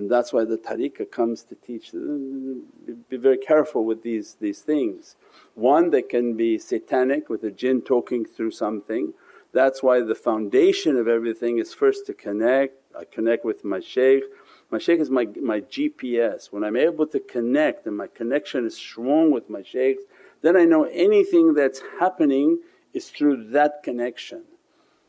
And 0.00 0.10
that's 0.10 0.32
why 0.32 0.46
the 0.46 0.56
tariqah 0.56 1.10
comes 1.10 1.42
to 1.42 1.54
teach, 1.54 1.92
be 1.92 3.18
very 3.18 3.36
careful 3.36 3.84
with 3.84 4.02
these, 4.02 4.38
these 4.40 4.62
things. 4.62 5.16
One 5.54 5.90
they 5.90 6.00
can 6.00 6.38
be 6.38 6.56
satanic 6.56 7.28
with 7.28 7.44
a 7.44 7.50
jinn 7.50 7.82
talking 7.82 8.24
through 8.24 8.52
something. 8.52 9.12
That's 9.52 9.82
why 9.82 10.00
the 10.00 10.14
foundation 10.14 10.96
of 10.96 11.06
everything 11.06 11.58
is 11.58 11.74
first 11.74 12.06
to 12.06 12.14
connect, 12.14 12.76
I 12.98 13.04
connect 13.04 13.44
with 13.44 13.62
my 13.62 13.80
shaykh, 13.80 14.22
my 14.70 14.78
shaykh 14.78 15.00
is 15.00 15.10
my, 15.10 15.28
my 15.38 15.60
GPS. 15.60 16.50
When 16.50 16.64
I'm 16.64 16.76
able 16.76 17.06
to 17.08 17.20
connect 17.20 17.86
and 17.86 17.94
my 17.94 18.06
connection 18.06 18.64
is 18.64 18.74
strong 18.74 19.30
with 19.30 19.50
my 19.50 19.62
shaykh, 19.62 19.98
then 20.40 20.56
I 20.56 20.64
know 20.64 20.84
anything 20.84 21.52
that's 21.52 21.82
happening 21.98 22.60
is 22.94 23.10
through 23.10 23.50
that 23.50 23.82
connection. 23.82 24.44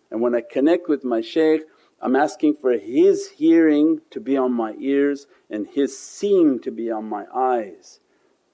And 0.10 0.20
when 0.20 0.36
I 0.36 0.42
connect 0.42 0.90
with 0.90 1.06
my 1.06 1.22
shaykh, 1.22 1.62
I'm 2.02 2.16
asking 2.16 2.56
for 2.56 2.74
his 2.74 3.30
hearing 3.32 4.02
to 4.10 4.20
be 4.20 4.36
on 4.36 4.54
my 4.54 4.74
ears 4.80 5.28
and 5.50 5.68
his 5.68 5.98
seeing 5.98 6.60
to 6.62 6.72
be 6.72 6.90
on 6.90 7.08
my 7.08 7.26
eyes. 7.34 8.00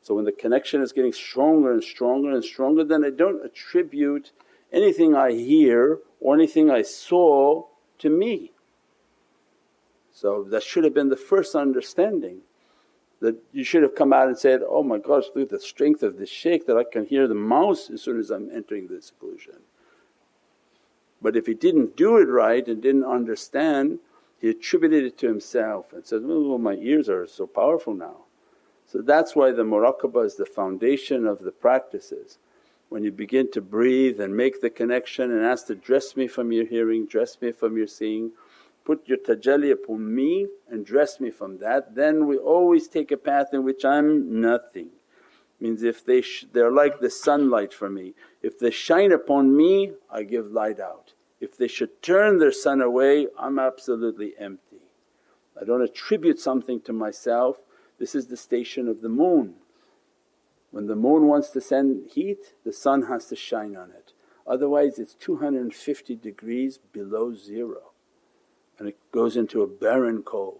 So 0.01 0.15
when 0.15 0.25
the 0.25 0.31
connection 0.31 0.81
is 0.81 0.91
getting 0.91 1.13
stronger 1.13 1.71
and 1.71 1.83
stronger 1.83 2.31
and 2.31 2.43
stronger 2.43 2.83
then 2.83 3.05
I 3.05 3.09
don't 3.09 3.45
attribute 3.45 4.31
anything 4.71 5.15
I 5.15 5.31
hear 5.31 5.99
or 6.19 6.35
anything 6.35 6.69
I 6.69 6.81
saw 6.81 7.65
to 7.99 8.09
me. 8.09 8.51
So 10.11 10.43
that 10.49 10.63
should 10.63 10.83
have 10.83 10.93
been 10.93 11.09
the 11.09 11.15
first 11.15 11.55
understanding 11.55 12.41
that 13.19 13.35
you 13.53 13.63
should 13.63 13.83
have 13.83 13.95
come 13.95 14.11
out 14.13 14.27
and 14.27 14.37
said, 14.37 14.61
oh 14.67 14.83
my 14.83 14.97
gosh 14.97 15.25
look 15.33 15.45
at 15.45 15.49
the 15.49 15.59
strength 15.59 16.03
of 16.03 16.17
this 16.17 16.29
shaykh 16.29 16.65
that 16.67 16.77
I 16.77 16.83
can 16.83 17.05
hear 17.05 17.27
the 17.27 17.35
mouse 17.35 17.89
as 17.89 18.01
soon 18.01 18.19
as 18.19 18.29
I'm 18.29 18.51
entering 18.51 18.87
the 18.87 19.01
seclusion. 19.01 19.59
But 21.21 21.35
if 21.35 21.47
he 21.47 21.53
didn't 21.53 21.97
do 21.97 22.17
it 22.17 22.25
right 22.25 22.67
and 22.67 22.81
didn't 22.81 23.05
understand 23.05 23.99
he 24.39 24.49
attributed 24.49 25.03
it 25.03 25.17
to 25.17 25.27
himself 25.27 25.91
and 25.91 26.05
said, 26.05 26.21
well 26.23 26.57
my 26.57 26.75
ears 26.75 27.09
are 27.09 27.25
so 27.25 27.47
powerful 27.47 27.93
now. 27.93 28.25
So 28.85 29.01
that's 29.01 29.35
why 29.35 29.51
the 29.51 29.63
muraqabah 29.63 30.25
is 30.25 30.35
the 30.35 30.45
foundation 30.45 31.25
of 31.25 31.39
the 31.39 31.51
practices. 31.51 32.37
When 32.89 33.03
you 33.03 33.11
begin 33.11 33.51
to 33.51 33.61
breathe 33.61 34.21
and 34.21 34.37
make 34.37 34.61
the 34.61 34.69
connection 34.69 35.31
and 35.31 35.43
ask 35.43 35.67
to 35.67 35.75
dress 35.75 36.15
me 36.15 36.27
from 36.27 36.51
your 36.51 36.65
hearing, 36.65 37.05
dress 37.05 37.41
me 37.41 37.51
from 37.51 37.77
your 37.77 37.87
seeing 37.87 38.31
put 38.87 39.05
your 39.05 39.17
tajalli 39.17 39.69
upon 39.69 40.15
me 40.15 40.47
and 40.69 40.85
dress 40.85 41.19
me 41.19 41.29
from 41.29 41.57
that, 41.57 41.93
then 41.93 42.25
we 42.25 42.37
always 42.37 42.87
take 42.87 43.11
a 43.11 43.17
path 43.17 43.47
in 43.51 43.61
which 43.65 43.83
I'm 43.83 44.39
nothing. 44.39 44.91
Means 45.59 45.81
if 45.83 46.05
they 46.05 46.23
they're 46.53 46.71
like 46.71 46.99
the 46.99 47.09
sunlight 47.09 47.73
for 47.73 47.89
me, 47.89 48.13
if 48.41 48.59
they 48.59 48.69
shine 48.69 49.11
upon 49.11 49.55
me 49.55 49.93
I 50.09 50.23
give 50.23 50.51
light 50.51 50.79
out. 50.79 51.13
If 51.39 51.57
they 51.57 51.67
should 51.67 52.01
turn 52.01 52.39
their 52.39 52.51
sun 52.51 52.81
away 52.81 53.27
I'm 53.39 53.57
absolutely 53.57 54.33
empty. 54.39 54.81
I 55.59 55.65
don't 55.65 55.81
attribute 55.81 56.39
something 56.39 56.81
to 56.81 56.93
myself, 56.93 57.57
this 57.99 58.13
is 58.13 58.27
the 58.27 58.37
station 58.37 58.87
of 58.87 59.01
the 59.01 59.09
moon. 59.09 59.55
When 60.69 60.85
the 60.85 60.95
moon 60.95 61.27
wants 61.27 61.49
to 61.51 61.61
send 61.61 62.11
heat 62.11 62.53
the 62.63 62.73
sun 62.73 63.03
has 63.03 63.25
to 63.27 63.35
shine 63.35 63.75
on 63.75 63.89
it, 63.89 64.13
otherwise 64.45 64.99
it's 64.99 65.15
250 65.15 66.15
degrees 66.15 66.77
below 66.93 67.33
zero 67.33 67.93
and 68.79 68.87
it 68.87 68.97
goes 69.11 69.35
into 69.35 69.61
a 69.61 69.67
barren 69.67 70.23
cold. 70.23 70.59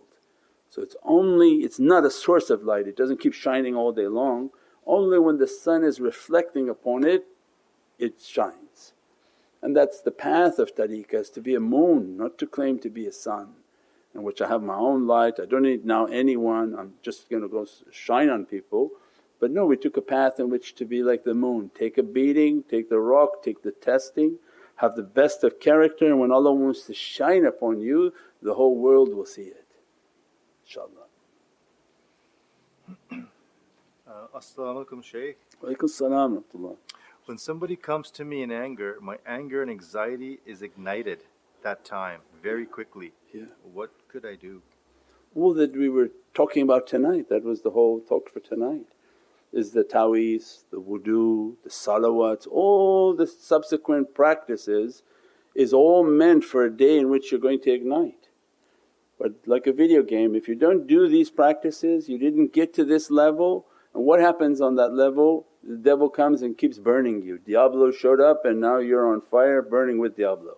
So 0.70 0.82
it's 0.82 0.96
only, 1.04 1.58
it's 1.58 1.80
not 1.80 2.06
a 2.06 2.12
source 2.12 2.50
of 2.50 2.64
light, 2.64 2.88
it 2.88 2.98
doesn't 2.98 3.22
keep 3.22 3.34
shining 3.34 3.76
all 3.76 3.92
day 3.92 4.08
long, 4.08 4.50
only 4.88 5.20
when 5.20 5.38
the 5.38 5.48
sun 5.48 5.84
is 5.84 6.00
reflecting 6.00 6.70
upon 6.70 7.06
it, 7.06 7.26
it 8.00 8.22
shines. 8.22 8.94
And 9.62 9.76
that's 9.76 10.02
the 10.02 10.12
path 10.12 10.60
of 10.60 10.76
tariqah 10.76 11.22
is 11.22 11.30
to 11.32 11.42
be 11.42 11.56
a 11.56 11.60
moon, 11.60 12.18
not 12.18 12.38
to 12.40 12.48
claim 12.48 12.80
to 12.80 12.90
be 12.90 13.06
a 13.06 13.12
sun 13.12 13.56
in 14.14 14.24
which 14.24 14.42
I 14.42 14.48
have 14.48 14.64
my 14.64 14.76
own 14.76 15.06
light, 15.06 15.40
I 15.40 15.46
don't 15.46 15.64
need 15.64 15.86
now 15.86 16.06
anyone, 16.06 16.76
I'm 16.78 16.94
just 17.04 17.30
going 17.30 17.44
to 17.44 17.48
go 17.48 17.68
shine 17.92 18.30
on 18.30 18.46
people. 18.46 18.92
But 19.40 19.52
no, 19.52 19.66
we 19.68 19.78
took 19.78 19.98
a 19.98 20.02
path 20.02 20.40
in 20.40 20.50
which 20.50 20.74
to 20.76 20.86
be 20.86 21.04
like 21.04 21.24
the 21.24 21.36
moon, 21.36 21.70
take 21.78 22.00
a 22.00 22.04
beating, 22.04 22.64
take 22.64 22.90
the 22.90 23.00
rock, 23.00 23.44
take 23.44 23.62
the 23.62 23.72
testing 23.72 24.40
have 24.78 24.96
the 24.96 25.04
best 25.04 25.44
of 25.44 25.60
character 25.60 26.06
and 26.06 26.20
when 26.20 26.32
Allah 26.32 26.54
wants 26.54 26.86
to 26.86 26.94
shine 26.94 27.46
upon 27.46 27.80
you 27.80 28.14
the 28.42 28.54
whole 28.54 28.76
world 28.76 29.14
will 29.14 29.26
see 29.26 29.44
it 29.44 29.66
inshaAllah. 30.66 31.08
Uh, 34.18 34.38
As-salamu 34.38 34.84
alaykum 34.84 35.04
Shaykh. 35.04 35.38
Walaykum 35.62 35.88
salam 35.88 36.44
When 37.26 37.38
somebody 37.38 37.76
comes 37.76 38.10
to 38.12 38.26
me 38.26 38.42
in 38.42 38.52
anger, 38.52 38.98
my 39.00 39.18
anger 39.28 39.62
and 39.62 39.70
anxiety 39.70 40.40
is 40.44 40.64
ignited 40.64 41.20
that 41.62 41.86
time 41.86 42.22
very 42.42 42.66
quickly. 42.66 43.14
Yeah. 43.32 43.44
What 43.62 43.92
could 44.08 44.26
I 44.26 44.34
do? 44.34 44.64
All 45.36 45.54
that 45.54 45.76
we 45.76 45.88
were 45.88 46.10
talking 46.34 46.64
about 46.64 46.88
tonight, 46.88 47.30
that 47.30 47.44
was 47.44 47.62
the 47.62 47.70
whole 47.72 48.00
talk 48.00 48.32
for 48.32 48.40
tonight 48.40 48.88
is 49.54 49.72
the 49.72 49.84
ta'weez, 49.84 50.64
the 50.72 50.82
wudu, 50.82 51.56
the 51.64 51.70
salawats, 51.70 52.48
all 52.50 53.14
the 53.14 53.28
subsequent 53.28 54.16
practices 54.16 55.04
is 55.54 55.74
all 55.74 56.04
meant 56.04 56.44
for 56.44 56.66
a 56.66 56.76
day 56.76 56.98
in 56.98 57.10
which 57.10 57.32
you're 57.32 57.40
going 57.40 57.62
to 57.62 57.72
ignite. 57.72 58.30
But 59.20 59.34
like 59.46 59.68
a 59.68 59.74
video 59.74 60.02
game, 60.02 60.34
if 60.36 60.48
you 60.48 60.56
don't 60.56 60.88
do 60.88 61.08
these 61.08 61.30
practices, 61.30 62.10
you 62.10 62.18
didn't 62.18 62.52
get 62.52 62.74
to 62.76 62.84
this 62.84 63.10
level, 63.12 63.68
and 63.94 64.04
what 64.04 64.20
happens 64.20 64.62
on 64.62 64.76
that 64.76 64.94
level? 64.94 65.46
The 65.64 65.78
devil 65.78 66.10
comes 66.10 66.42
and 66.42 66.58
keeps 66.58 66.80
burning 66.80 67.22
you. 67.24 67.40
Diablo 67.40 67.92
showed 67.92 68.22
up 68.22 68.46
and 68.46 68.62
now 68.62 68.78
you're 68.78 69.12
on 69.12 69.22
fire 69.22 69.62
burning 69.62 69.98
with 70.00 70.16
Diablo. 70.16 70.58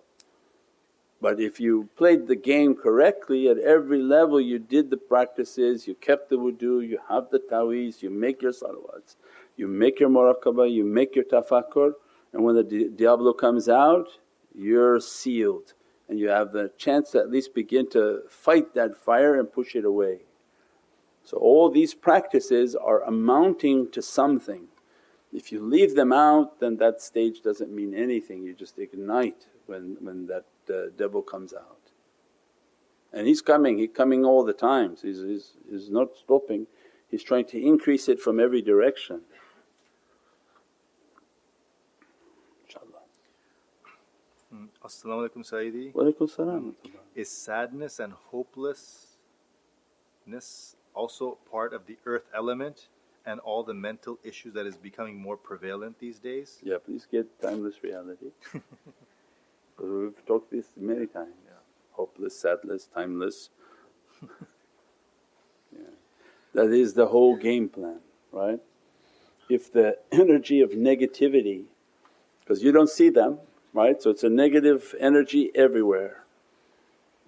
But 1.20 1.38
if 1.38 1.60
you 1.60 1.88
played 1.96 2.26
the 2.26 2.36
game 2.36 2.74
correctly, 2.74 3.48
at 3.48 3.58
every 3.58 4.00
level 4.00 4.40
you 4.40 4.58
did 4.58 4.88
the 4.88 4.96
practices, 4.96 5.86
you 5.86 5.94
kept 5.94 6.30
the 6.30 6.36
wudu, 6.36 6.86
you 6.86 6.98
have 7.08 7.28
the 7.30 7.40
taweez, 7.40 8.02
you 8.02 8.08
make 8.08 8.40
your 8.40 8.52
salawats, 8.52 9.16
you 9.56 9.68
make 9.68 10.00
your 10.00 10.08
muraqabah, 10.08 10.72
you 10.72 10.82
make 10.82 11.14
your 11.14 11.24
tafakkur, 11.24 11.92
and 12.32 12.42
when 12.42 12.54
the 12.54 12.62
di- 12.62 12.88
Diablo 12.88 13.34
comes 13.34 13.68
out, 13.68 14.08
you're 14.54 14.98
sealed 14.98 15.74
and 16.08 16.18
you 16.18 16.28
have 16.28 16.52
the 16.52 16.70
chance 16.76 17.10
to 17.10 17.18
at 17.18 17.30
least 17.30 17.54
begin 17.54 17.88
to 17.90 18.22
fight 18.28 18.74
that 18.74 18.96
fire 18.96 19.38
and 19.38 19.50
push 19.50 19.76
it 19.76 19.84
away. 19.84 20.20
So 21.30 21.36
all 21.36 21.70
these 21.70 21.94
practices 21.94 22.74
are 22.74 23.04
amounting 23.04 23.92
to 23.92 24.02
something. 24.02 24.66
If 25.32 25.52
you 25.52 25.62
leave 25.62 25.94
them 25.94 26.12
out 26.12 26.58
then 26.58 26.78
that 26.78 27.00
stage 27.00 27.40
doesn't 27.40 27.72
mean 27.72 27.94
anything, 27.94 28.42
you 28.42 28.52
just 28.52 28.80
ignite 28.80 29.46
when, 29.66 29.96
when 30.00 30.26
that 30.26 30.46
uh, 30.68 30.90
devil 30.98 31.22
comes 31.22 31.54
out. 31.54 31.92
And 33.12 33.28
he's 33.28 33.42
coming, 33.42 33.78
he's 33.78 33.90
coming 33.94 34.24
all 34.24 34.44
the 34.44 34.52
times, 34.52 35.02
he's, 35.02 35.22
he's, 35.22 35.52
he's 35.70 35.88
not 35.88 36.16
stopping, 36.16 36.66
he's 37.08 37.22
trying 37.22 37.44
to 37.44 37.64
increase 37.64 38.08
it 38.08 38.18
from 38.18 38.40
every 38.40 38.60
direction. 38.60 39.20
Assalamu 44.84 45.28
alaikum 45.28 45.48
Sayyidi. 45.48 45.94
Wa 45.94 46.10
salam. 46.26 46.74
Is 47.14 47.30
sadness 47.30 48.00
and 48.00 48.14
hopelessness 48.32 50.74
also 50.94 51.38
part 51.50 51.72
of 51.72 51.86
the 51.86 51.96
earth 52.06 52.24
element 52.34 52.88
and 53.26 53.40
all 53.40 53.62
the 53.62 53.74
mental 53.74 54.18
issues 54.24 54.54
that 54.54 54.66
is 54.66 54.76
becoming 54.76 55.20
more 55.20 55.36
prevalent 55.36 55.98
these 55.98 56.18
days? 56.18 56.58
Yeah, 56.62 56.78
please 56.84 57.06
get 57.10 57.40
timeless 57.40 57.82
reality. 57.82 58.30
because 59.80 59.90
we've 59.90 60.26
talked 60.26 60.50
this 60.50 60.66
many 60.76 61.06
times. 61.06 61.34
Yeah. 61.44 61.52
Hopeless, 61.92 62.38
sadless, 62.38 62.88
timeless. 62.94 63.50
yeah. 65.72 65.80
That 66.54 66.70
is 66.70 66.94
the 66.94 67.06
whole 67.06 67.36
game 67.36 67.68
plan, 67.68 68.00
right? 68.32 68.60
If 69.48 69.72
the 69.72 69.98
energy 70.12 70.60
of 70.60 70.70
negativity, 70.72 71.64
because 72.40 72.62
you 72.62 72.72
don't 72.72 72.90
see 72.90 73.08
them, 73.08 73.38
right? 73.72 74.00
So 74.02 74.10
it's 74.10 74.24
a 74.24 74.30
negative 74.30 74.94
energy 75.00 75.50
everywhere. 75.54 76.24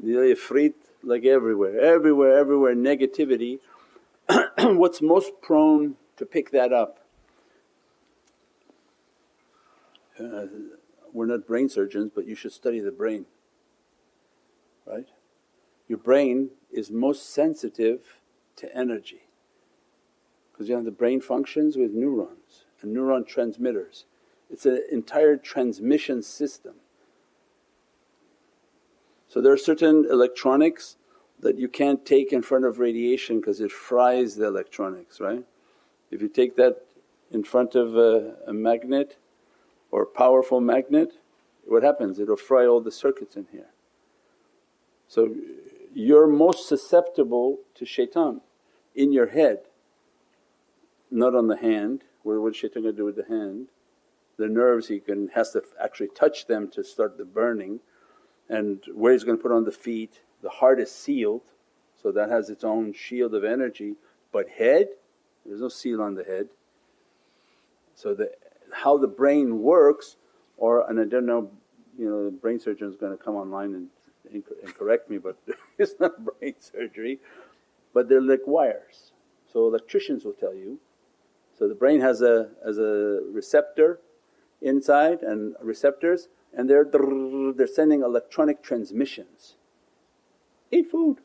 The 0.03 0.35
ifrit 0.35 0.75
like 1.03 1.25
everywhere, 1.25 1.81
everywhere, 1.81 2.39
everywhere 2.39 2.75
negativity. 2.75 3.61
What's 4.59 5.01
most 5.01 5.41
prone 5.41 5.97
to 6.17 6.27
pick 6.27 6.51
that 6.51 6.73
up? 6.73 6.99
Uh, 10.19 10.47
we're 11.13 11.27
not 11.27 11.47
brain 11.47 11.69
surgeons 11.69 12.11
but 12.15 12.27
you 12.27 12.35
should 12.35 12.53
study 12.53 12.81
the 12.81 12.91
brain, 12.91 13.27
right? 14.87 15.09
Your 15.89 15.99
brain 15.99 16.51
is 16.71 16.91
most 16.91 17.33
sensitive 17.33 18.21
to 18.57 18.77
energy 18.77 19.23
because 20.53 20.69
you 20.69 20.77
know 20.77 20.83
the 20.83 20.91
brain 20.91 21.21
functions 21.21 21.77
with 21.77 21.93
neurons 21.93 22.65
and 22.81 22.95
neuron 22.97 23.27
transmitters 23.27 24.05
it's 24.53 24.67
an 24.67 24.83
entire 24.93 25.37
transmission 25.39 26.23
system. 26.23 26.75
So 29.33 29.41
there 29.41 29.55
are 29.55 29.57
certain 29.57 30.05
electronics 30.11 30.97
that 31.41 31.57
you 31.57 31.67
can't 31.67 32.05
take 32.05 32.35
in 32.35 32.43
front 32.43 32.67
of 32.67 32.79
radiation 32.79 33.41
because 33.41 33.63
it 33.63 33.73
fries 33.73 34.37
the 34.37 34.47
electronics, 34.47 35.21
right? 35.21 35.43
If 36.11 36.21
you 36.21 36.29
take 36.29 36.55
that 36.57 36.85
in 37.31 37.43
front 37.43 37.75
of 37.75 37.97
a, 37.97 38.35
a 38.47 38.53
magnet 38.53 39.17
or 39.91 40.03
a 40.03 40.07
powerful 40.07 40.61
magnet, 40.61 41.15
what 41.65 41.83
happens? 41.83 42.19
It'll 42.19 42.37
fry 42.37 42.67
all 42.67 42.83
the 42.83 42.93
circuits 42.93 43.35
in 43.35 43.47
here. 43.51 43.71
So 45.09 45.35
you're 45.95 46.27
most 46.27 46.69
susceptible 46.69 47.61
to 47.77 47.87
shaitan 47.87 48.43
in 48.95 49.15
your 49.15 49.29
head, 49.29 49.61
not 51.11 51.35
on 51.35 51.47
the 51.49 51.57
hand. 51.57 52.05
What, 52.23 52.43
what's 52.43 52.59
shaitan 52.59 52.83
to 52.83 52.93
do 52.93 53.07
with 53.07 53.17
the 53.17 53.25
hand? 53.25 53.69
the 54.39 54.49
nerves 54.49 54.89
he 54.89 54.99
can 54.99 55.29
has 55.29 55.53
to 55.53 55.63
actually 55.81 56.09
touch 56.09 56.47
them 56.47 56.69
to 56.69 56.83
start 56.83 57.17
the 57.17 57.25
burning 57.25 57.81
and 58.49 58.81
where 58.95 59.13
he's 59.13 59.25
going 59.25 59.37
to 59.37 59.43
put 59.43 59.53
on 59.53 59.65
the 59.65 59.73
feet. 59.73 60.21
The 60.43 60.51
heart 60.51 60.81
is 60.81 60.91
sealed 60.91 61.43
so 62.03 62.11
that 62.13 62.29
has 62.29 62.51
its 62.51 62.65
own 62.65 62.93
shield 62.93 63.35
of 63.35 63.45
energy 63.45 63.95
but 64.33 64.49
head 64.49 64.89
there's 65.45 65.61
no 65.61 65.69
seal 65.69 66.01
on 66.01 66.15
the 66.15 66.25
head. 66.25 66.49
So 67.95 68.15
the 68.15 68.31
how 68.73 68.97
the 68.97 69.09
brain 69.09 69.61
works 69.61 70.17
or 70.57 70.89
and 70.89 71.01
I 71.01 71.05
don't 71.05 71.27
know 71.27 71.51
you 71.99 72.09
know 72.09 72.25
the 72.25 72.31
brain 72.31 72.59
surgeon 72.59 72.89
is 72.89 72.97
going 72.97 73.17
to 73.17 73.23
come 73.23 73.35
online 73.35 73.75
and, 73.75 73.89
and, 74.33 74.75
correct 74.75 75.11
me 75.11 75.19
but 75.19 75.37
it's 75.79 75.95
not 76.01 76.13
brain 76.25 76.55
surgery 76.59 77.21
but 77.93 78.09
they're 78.09 78.23
like 78.23 78.47
wires. 78.47 79.13
So 79.53 79.67
electricians 79.67 80.25
will 80.25 80.33
tell 80.33 80.55
you. 80.55 80.79
So 81.59 81.69
the 81.69 81.75
brain 81.75 82.01
has 82.01 82.23
a 82.23 82.51
as 82.65 82.79
a 82.79 83.21
receptor 83.31 84.01
inside 84.63 85.23
and 85.23 85.55
receptors 85.61 86.29
and 86.55 86.69
they're, 86.69 86.85
they're 86.85 87.67
sending 87.67 88.03
electronic 88.03 88.63
transmissions. 88.63 89.57
Eat 90.71 90.91
food, 90.91 91.19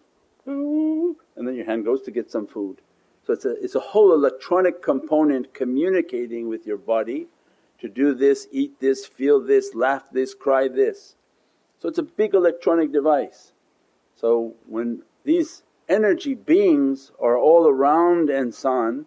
and 0.46 1.16
then 1.36 1.56
your 1.56 1.66
hand 1.66 1.86
goes 1.86 2.02
to 2.04 2.12
get 2.12 2.32
some 2.32 2.48
food. 2.48 2.82
So 3.26 3.34
it's 3.34 3.46
a, 3.46 3.62
it's 3.64 3.76
a 3.76 3.80
whole 3.80 4.14
electronic 4.14 4.82
component 4.82 5.54
communicating 5.54 6.48
with 6.48 6.66
your 6.66 6.78
body 6.78 7.28
to 7.80 7.90
do 7.90 8.14
this, 8.14 8.48
eat 8.52 8.80
this, 8.80 9.06
feel 9.06 9.40
this, 9.42 9.76
laugh 9.76 10.04
this, 10.12 10.34
cry 10.34 10.68
this. 10.68 11.16
So 11.80 11.90
it's 11.90 12.00
a 12.00 12.04
big 12.04 12.34
electronic 12.34 12.92
device. 12.92 13.52
So 14.16 14.56
when 14.66 15.04
these 15.24 15.64
energy 15.88 16.34
beings 16.34 17.12
are 17.20 17.38
all 17.38 17.68
around 17.68 18.30
insan, 18.30 19.06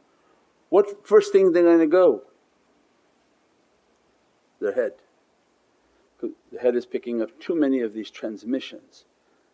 what 0.69 1.07
first 1.07 1.33
thing 1.33 1.53
they're 1.53 1.65
going 1.65 1.81
to 1.81 1.87
go? 1.87 2.23
their 4.61 4.75
head. 4.75 4.93
The 6.53 6.59
head 6.59 6.75
is 6.75 6.87
picking 6.87 7.23
up 7.23 7.39
too 7.39 7.55
many 7.55 7.81
of 7.81 7.93
these 7.93 8.11
transmissions 8.11 9.05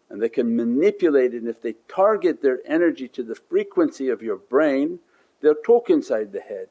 and 0.09 0.23
they 0.23 0.29
can 0.29 0.55
manipulate 0.55 1.35
it 1.35 1.39
and 1.39 1.49
if 1.49 1.61
they 1.61 1.75
target 1.89 2.43
their 2.43 2.61
energy 2.65 3.09
to 3.09 3.23
the 3.23 3.35
frequency 3.35 4.09
of 4.09 4.23
your 4.23 4.37
brain 4.37 5.01
they'll 5.41 5.55
talk 5.55 5.91
inside 5.91 6.33
the 6.33 6.41
head. 6.41 6.69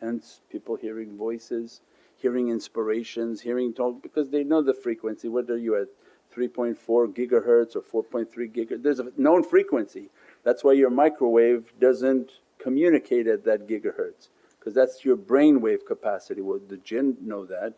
Hence 0.00 0.40
people 0.50 0.76
hearing 0.76 1.16
voices, 1.16 1.80
hearing 2.16 2.48
inspirations, 2.48 3.40
hearing 3.40 3.72
talk 3.72 4.02
because 4.02 4.30
they 4.30 4.44
know 4.44 4.62
the 4.62 4.74
frequency 4.74 5.28
whether 5.28 5.56
you're 5.56 5.82
at 5.82 5.88
3.4 6.34 6.76
gigahertz 7.14 7.76
or 7.76 8.02
4.3 8.02 8.26
gigahertz 8.52 8.82
there's 8.82 9.00
a 9.00 9.10
known 9.16 9.42
frequency. 9.42 10.10
That's 10.42 10.62
why 10.62 10.72
your 10.72 10.90
microwave 10.90 11.72
doesn't 11.80 12.32
communicate 12.58 13.26
at 13.26 13.44
that 13.44 13.66
gigahertz 13.66 14.28
because 14.58 14.74
that's 14.74 15.04
your 15.04 15.16
brain 15.16 15.60
wave 15.60 15.84
capacity. 15.86 16.42
Well 16.42 16.60
the 16.68 16.76
jinn 16.76 17.16
know 17.20 17.44
that, 17.46 17.74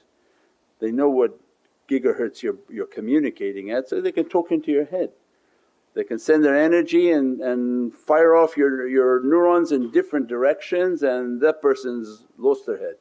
they 0.80 0.90
know 0.90 1.08
what 1.08 1.38
gigahertz 1.88 2.42
you're, 2.42 2.56
you're 2.68 2.86
communicating 2.86 3.70
at 3.70 3.88
so 3.88 4.00
they 4.00 4.12
can 4.12 4.28
talk 4.28 4.50
into 4.50 4.70
your 4.70 4.86
head. 4.86 5.10
They 5.94 6.04
can 6.04 6.18
send 6.18 6.44
their 6.44 6.56
energy 6.56 7.10
and, 7.10 7.40
and 7.40 7.94
fire 7.94 8.36
off 8.36 8.56
your, 8.56 8.86
your 8.86 9.22
neurons 9.22 9.72
in 9.72 9.90
different 9.90 10.28
directions 10.28 11.02
and 11.02 11.40
that 11.40 11.62
person's 11.62 12.24
lost 12.36 12.66
their 12.66 12.78
head. 12.78 12.96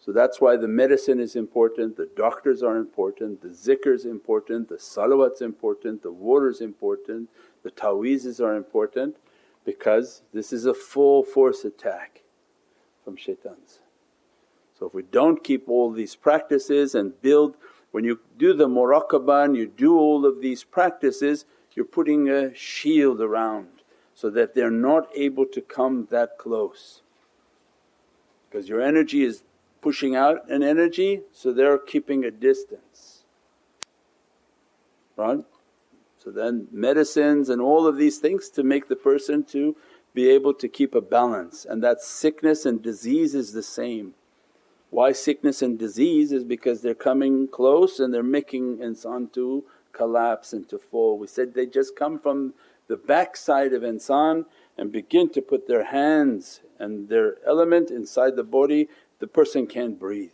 So 0.00 0.12
that's 0.12 0.40
why 0.40 0.56
the 0.56 0.68
medicine 0.68 1.20
is 1.20 1.36
important, 1.36 1.96
the 1.96 2.08
doctors 2.16 2.62
are 2.62 2.78
important, 2.78 3.42
the 3.42 3.48
zikr 3.48 3.94
is 3.94 4.06
important, 4.06 4.70
the 4.70 4.76
salawat's 4.76 5.42
important, 5.42 6.02
the 6.02 6.10
water's 6.10 6.62
important, 6.62 7.28
the 7.62 7.70
taweezes 7.70 8.40
are 8.40 8.56
important 8.56 9.16
because 9.66 10.22
this 10.32 10.50
is 10.50 10.64
a 10.64 10.72
full 10.72 11.22
force 11.22 11.62
attack 11.62 12.22
from 13.04 13.16
shaitans. 13.16 13.80
So 14.78 14.86
if 14.86 14.94
we 14.94 15.02
don't 15.02 15.42
keep 15.42 15.68
all 15.68 15.90
these 15.90 16.14
practices 16.14 16.94
and 16.94 17.20
build, 17.20 17.56
when 17.90 18.04
you 18.04 18.20
do 18.36 18.54
the 18.54 18.68
muraqabah 18.68 19.46
and 19.46 19.56
you 19.56 19.66
do 19.66 19.98
all 19.98 20.24
of 20.24 20.40
these 20.40 20.62
practices 20.62 21.46
you're 21.78 21.84
putting 21.84 22.28
a 22.28 22.52
shield 22.56 23.20
around 23.20 23.68
so 24.12 24.28
that 24.30 24.52
they're 24.52 24.68
not 24.68 25.08
able 25.14 25.46
to 25.46 25.60
come 25.60 26.08
that 26.10 26.36
close. 26.36 27.02
Because 28.50 28.68
your 28.68 28.82
energy 28.82 29.22
is 29.22 29.44
pushing 29.80 30.16
out 30.16 30.50
an 30.50 30.64
energy 30.64 31.20
so 31.32 31.52
they're 31.52 31.78
keeping 31.78 32.24
a 32.24 32.32
distance, 32.32 33.22
right? 35.16 35.44
So 36.18 36.32
then 36.32 36.66
medicines 36.72 37.48
and 37.48 37.62
all 37.62 37.86
of 37.86 37.96
these 37.96 38.18
things 38.18 38.48
to 38.50 38.64
make 38.64 38.88
the 38.88 38.96
person 38.96 39.44
to 39.44 39.76
be 40.14 40.28
able 40.30 40.54
to 40.54 40.66
keep 40.66 40.96
a 40.96 41.00
balance 41.00 41.64
and 41.64 41.80
that 41.84 42.00
sickness 42.00 42.66
and 42.66 42.82
disease 42.82 43.36
is 43.36 43.52
the 43.52 43.62
same. 43.62 44.14
Why 44.90 45.12
sickness 45.12 45.60
and 45.62 45.78
disease 45.78 46.32
is 46.32 46.44
because 46.44 46.80
they're 46.80 46.94
coming 46.94 47.48
close 47.48 48.00
and 48.00 48.12
they're 48.12 48.22
making 48.22 48.78
insan 48.78 49.32
to 49.34 49.64
collapse 49.92 50.52
and 50.52 50.68
to 50.68 50.78
fall. 50.78 51.18
We 51.18 51.26
said 51.26 51.54
they 51.54 51.66
just 51.66 51.96
come 51.96 52.18
from 52.18 52.54
the 52.86 52.96
backside 52.96 53.74
of 53.74 53.82
insan 53.82 54.46
and 54.78 54.90
begin 54.90 55.28
to 55.30 55.42
put 55.42 55.68
their 55.68 55.84
hands 55.84 56.60
and 56.78 57.08
their 57.08 57.36
element 57.46 57.90
inside 57.90 58.36
the 58.36 58.44
body, 58.44 58.88
the 59.18 59.26
person 59.26 59.66
can't 59.66 59.98
breathe. 59.98 60.30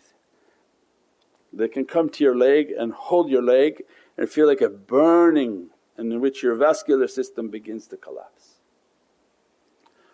They 1.52 1.68
can 1.68 1.84
come 1.84 2.08
to 2.10 2.24
your 2.24 2.36
leg 2.36 2.72
and 2.76 2.92
hold 2.92 3.30
your 3.30 3.42
leg 3.42 3.84
and 4.16 4.28
feel 4.28 4.46
like 4.46 4.60
a 4.60 4.68
burning 4.68 5.70
in 5.96 6.20
which 6.20 6.42
your 6.42 6.54
vascular 6.54 7.08
system 7.08 7.48
begins 7.48 7.86
to 7.88 7.96
collapse. 7.96 8.54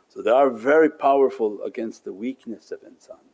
So 0.08 0.22
they 0.22 0.30
are 0.30 0.50
very 0.50 0.90
powerful 0.90 1.62
against 1.62 2.04
the 2.04 2.12
weakness 2.12 2.70
of 2.70 2.80
insan. 2.80 3.29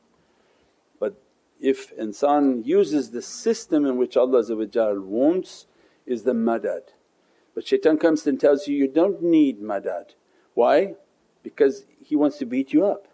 If 1.61 1.97
insan 1.97 2.67
uses 2.67 3.11
the 3.11 3.23
system 3.23 3.87
in 3.87 3.97
which 3.97 4.17
Allah 4.17 4.43
wants 5.01 5.67
is 6.05 6.23
the 6.23 6.33
madad. 6.33 6.83
But 7.55 7.67
shaitan 7.67 7.97
comes 7.99 8.27
and 8.27 8.39
tells 8.39 8.69
you, 8.69 8.77
you 8.77 8.89
don't 8.89 9.23
need 9.23 9.63
madad. 9.63 10.11
Why? 10.55 10.95
Because 11.43 11.87
he 12.03 12.15
wants 12.15 12.39
to 12.39 12.47
beat 12.47 12.73
you 12.73 12.85
up 12.85 13.09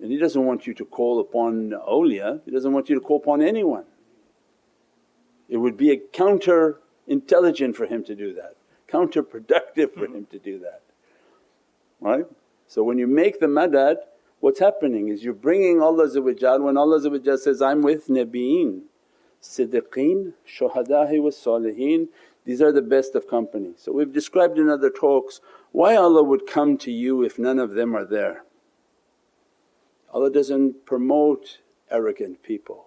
and 0.00 0.10
he 0.10 0.18
doesn't 0.18 0.44
want 0.44 0.66
you 0.66 0.74
to 0.74 0.84
call 0.84 1.20
upon 1.20 1.70
awliya, 1.70 2.40
he 2.44 2.50
doesn't 2.50 2.72
want 2.72 2.88
you 2.88 2.94
to 2.94 3.00
call 3.00 3.16
upon 3.16 3.40
anyone. 3.42 3.84
It 5.48 5.58
would 5.58 5.76
be 5.76 5.90
a 5.90 5.96
counter 5.96 6.80
intelligent 7.06 7.76
for 7.76 7.86
him 7.86 8.04
to 8.04 8.14
do 8.14 8.34
that, 8.34 8.56
counterproductive 8.88 9.94
for 9.94 10.06
hmm. 10.06 10.16
him 10.16 10.26
to 10.30 10.38
do 10.38 10.58
that, 10.60 10.82
right? 12.00 12.24
So 12.66 12.82
when 12.82 12.98
you 12.98 13.06
make 13.06 13.40
the 13.40 13.46
madad 13.46 13.96
what's 14.40 14.60
happening 14.60 15.08
is 15.08 15.24
you're 15.24 15.34
bringing 15.34 15.80
Allah 15.80 16.08
when 16.60 16.76
Allah 16.76 17.38
says, 17.38 17.62
I'm 17.62 17.82
with 17.82 18.08
nabiyeen, 18.08 18.82
siddiqeen, 19.42 20.34
shuhada'i 20.46 21.22
was 21.22 21.36
salihin, 21.36 22.08
these 22.44 22.62
are 22.62 22.72
the 22.72 22.82
best 22.82 23.14
of 23.14 23.28
company. 23.28 23.72
So 23.76 23.92
we've 23.92 24.12
described 24.12 24.58
in 24.58 24.68
other 24.68 24.90
talks 24.90 25.40
why 25.72 25.96
Allah 25.96 26.22
would 26.22 26.46
come 26.46 26.78
to 26.78 26.92
you 26.92 27.22
if 27.22 27.38
none 27.38 27.58
of 27.58 27.72
them 27.72 27.94
are 27.96 28.04
there. 28.04 28.44
Allah 30.12 30.30
doesn't 30.30 30.86
promote 30.86 31.58
arrogant 31.90 32.42
people, 32.42 32.86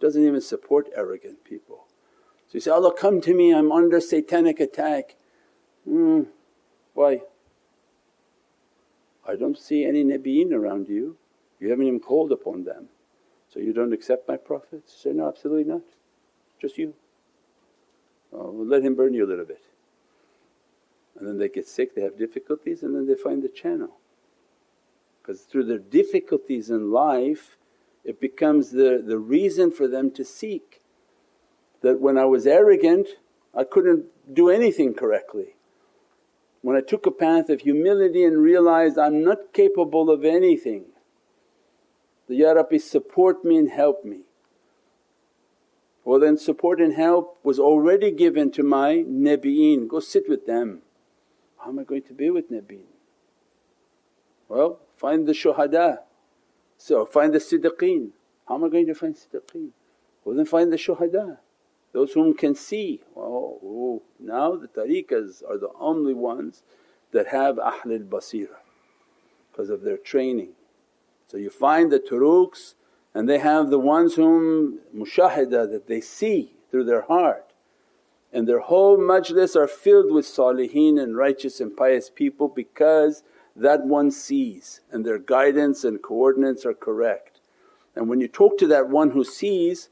doesn't 0.00 0.22
even 0.22 0.40
support 0.40 0.88
arrogant 0.94 1.44
people. 1.44 1.86
So 2.48 2.54
you 2.54 2.60
say, 2.60 2.70
Allah 2.70 2.92
come 2.92 3.20
to 3.22 3.34
me, 3.34 3.54
I'm 3.54 3.72
under 3.72 4.00
satanic 4.00 4.60
attack. 4.60 5.16
Hmm, 5.84 6.24
why? 6.94 7.22
I 9.28 9.36
don't 9.36 9.58
see 9.58 9.84
any 9.84 10.04
Nabiyeen 10.04 10.52
around 10.52 10.88
you, 10.88 11.16
you 11.58 11.70
haven't 11.70 11.86
even 11.86 12.00
called 12.00 12.32
upon 12.32 12.64
them. 12.64 12.88
So 13.48 13.60
you 13.60 13.72
don't 13.72 13.92
accept 13.92 14.28
my 14.28 14.36
prophets? 14.36 14.94
Say, 15.02 15.12
no 15.12 15.28
absolutely 15.28 15.64
not, 15.64 15.82
just 16.60 16.78
you. 16.78 16.94
Oh, 18.32 18.50
well, 18.50 18.66
let 18.66 18.82
him 18.82 18.94
burn 18.94 19.14
you 19.14 19.24
a 19.24 19.28
little 19.28 19.44
bit. 19.44 19.62
And 21.18 21.26
then 21.26 21.38
they 21.38 21.48
get 21.48 21.66
sick, 21.66 21.94
they 21.94 22.02
have 22.02 22.18
difficulties 22.18 22.82
and 22.82 22.94
then 22.94 23.06
they 23.06 23.14
find 23.14 23.42
the 23.42 23.48
channel. 23.48 23.98
Because 25.22 25.42
through 25.42 25.64
their 25.64 25.78
difficulties 25.78 26.70
in 26.70 26.90
life 26.90 27.56
it 28.04 28.20
becomes 28.20 28.70
the, 28.70 29.02
the 29.04 29.18
reason 29.18 29.72
for 29.72 29.88
them 29.88 30.10
to 30.12 30.24
seek. 30.24 30.82
That 31.82 32.00
when 32.00 32.18
I 32.18 32.26
was 32.26 32.46
arrogant 32.46 33.08
I 33.54 33.64
couldn't 33.64 34.06
do 34.32 34.50
anything 34.50 34.92
correctly. 34.92 35.55
When 36.66 36.74
I 36.74 36.80
took 36.80 37.06
a 37.06 37.12
path 37.12 37.48
of 37.48 37.60
humility 37.60 38.24
and 38.24 38.38
realized 38.38 38.98
I'm 38.98 39.22
not 39.22 39.52
capable 39.52 40.10
of 40.10 40.24
anything, 40.24 40.86
the 42.26 42.34
Ya 42.34 42.50
Rabbi 42.50 42.78
support 42.78 43.44
me 43.44 43.56
and 43.56 43.70
help 43.70 44.04
me. 44.04 44.22
Well 46.04 46.18
then 46.18 46.36
support 46.36 46.80
and 46.80 46.94
help 46.94 47.38
was 47.44 47.60
already 47.60 48.10
given 48.10 48.50
to 48.50 48.64
my 48.64 49.04
Nabi'een, 49.06 49.86
go 49.86 50.00
sit 50.00 50.28
with 50.28 50.46
them. 50.46 50.82
How 51.58 51.68
am 51.68 51.78
I 51.78 51.84
going 51.84 52.02
to 52.02 52.12
be 52.12 52.30
with 52.30 52.50
Nabi'een? 52.50 52.90
Well 54.48 54.80
find 54.96 55.28
the 55.28 55.34
shuhada, 55.34 56.00
so 56.76 57.06
find 57.06 57.32
the 57.32 57.38
siddiqeen. 57.38 58.10
How 58.48 58.56
am 58.56 58.64
I 58.64 58.70
going 58.70 58.88
to 58.88 58.94
find 58.96 59.14
siddiqeen? 59.14 59.70
Well 60.24 60.34
then 60.34 60.46
find 60.46 60.72
the 60.72 60.78
shuhada, 60.78 61.38
those 61.96 62.12
whom 62.12 62.34
can 62.34 62.54
see. 62.54 63.00
Oh, 63.16 63.58
oh, 63.64 64.02
now 64.20 64.54
the 64.54 64.68
tariqas 64.68 65.42
are 65.48 65.56
the 65.56 65.70
only 65.80 66.12
ones 66.12 66.62
that 67.12 67.28
have 67.28 67.56
Ahlul 67.56 68.06
Basira 68.06 68.58
because 69.50 69.70
of 69.70 69.80
their 69.80 69.96
training. 69.96 70.50
So 71.28 71.38
you 71.38 71.48
find 71.48 71.90
the 71.90 71.98
turuqs 71.98 72.74
and 73.14 73.26
they 73.26 73.38
have 73.38 73.70
the 73.70 73.78
ones 73.78 74.16
whom 74.16 74.80
mushahada 74.94 75.70
that 75.72 75.86
they 75.86 76.02
see 76.02 76.52
through 76.70 76.84
their 76.84 77.00
heart 77.00 77.54
and 78.30 78.46
their 78.46 78.60
whole 78.60 78.98
majlis 78.98 79.56
are 79.56 79.66
filled 79.66 80.12
with 80.12 80.26
salihin 80.26 81.02
and 81.02 81.16
righteous 81.16 81.62
and 81.62 81.74
pious 81.74 82.10
people 82.10 82.46
because 82.46 83.22
that 83.56 83.86
one 83.86 84.10
sees 84.10 84.82
and 84.92 85.06
their 85.06 85.18
guidance 85.18 85.82
and 85.82 86.02
coordinates 86.02 86.66
are 86.66 86.74
correct. 86.74 87.40
And 87.94 88.10
when 88.10 88.20
you 88.20 88.28
talk 88.28 88.58
to 88.58 88.66
that 88.66 88.90
one 88.90 89.12
who 89.12 89.24
sees, 89.24 89.88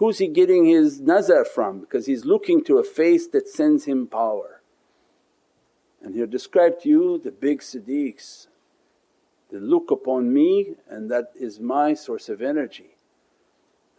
who's 0.00 0.16
he 0.16 0.26
getting 0.28 0.64
his 0.64 0.98
nazar 0.98 1.44
from? 1.44 1.78
Because 1.78 2.06
he's 2.06 2.24
looking 2.24 2.64
to 2.64 2.78
a 2.78 2.82
face 2.82 3.28
that 3.28 3.46
sends 3.46 3.84
him 3.84 4.06
power. 4.06 4.62
And 6.02 6.14
he'll 6.14 6.26
describe 6.26 6.80
to 6.80 6.88
you 6.88 7.20
the 7.22 7.30
big 7.30 7.60
siddiqs, 7.60 8.46
they 9.52 9.58
look 9.58 9.90
upon 9.90 10.32
me 10.32 10.76
and 10.88 11.10
that 11.10 11.32
is 11.38 11.60
my 11.60 11.92
source 11.92 12.30
of 12.30 12.40
energy. 12.40 12.96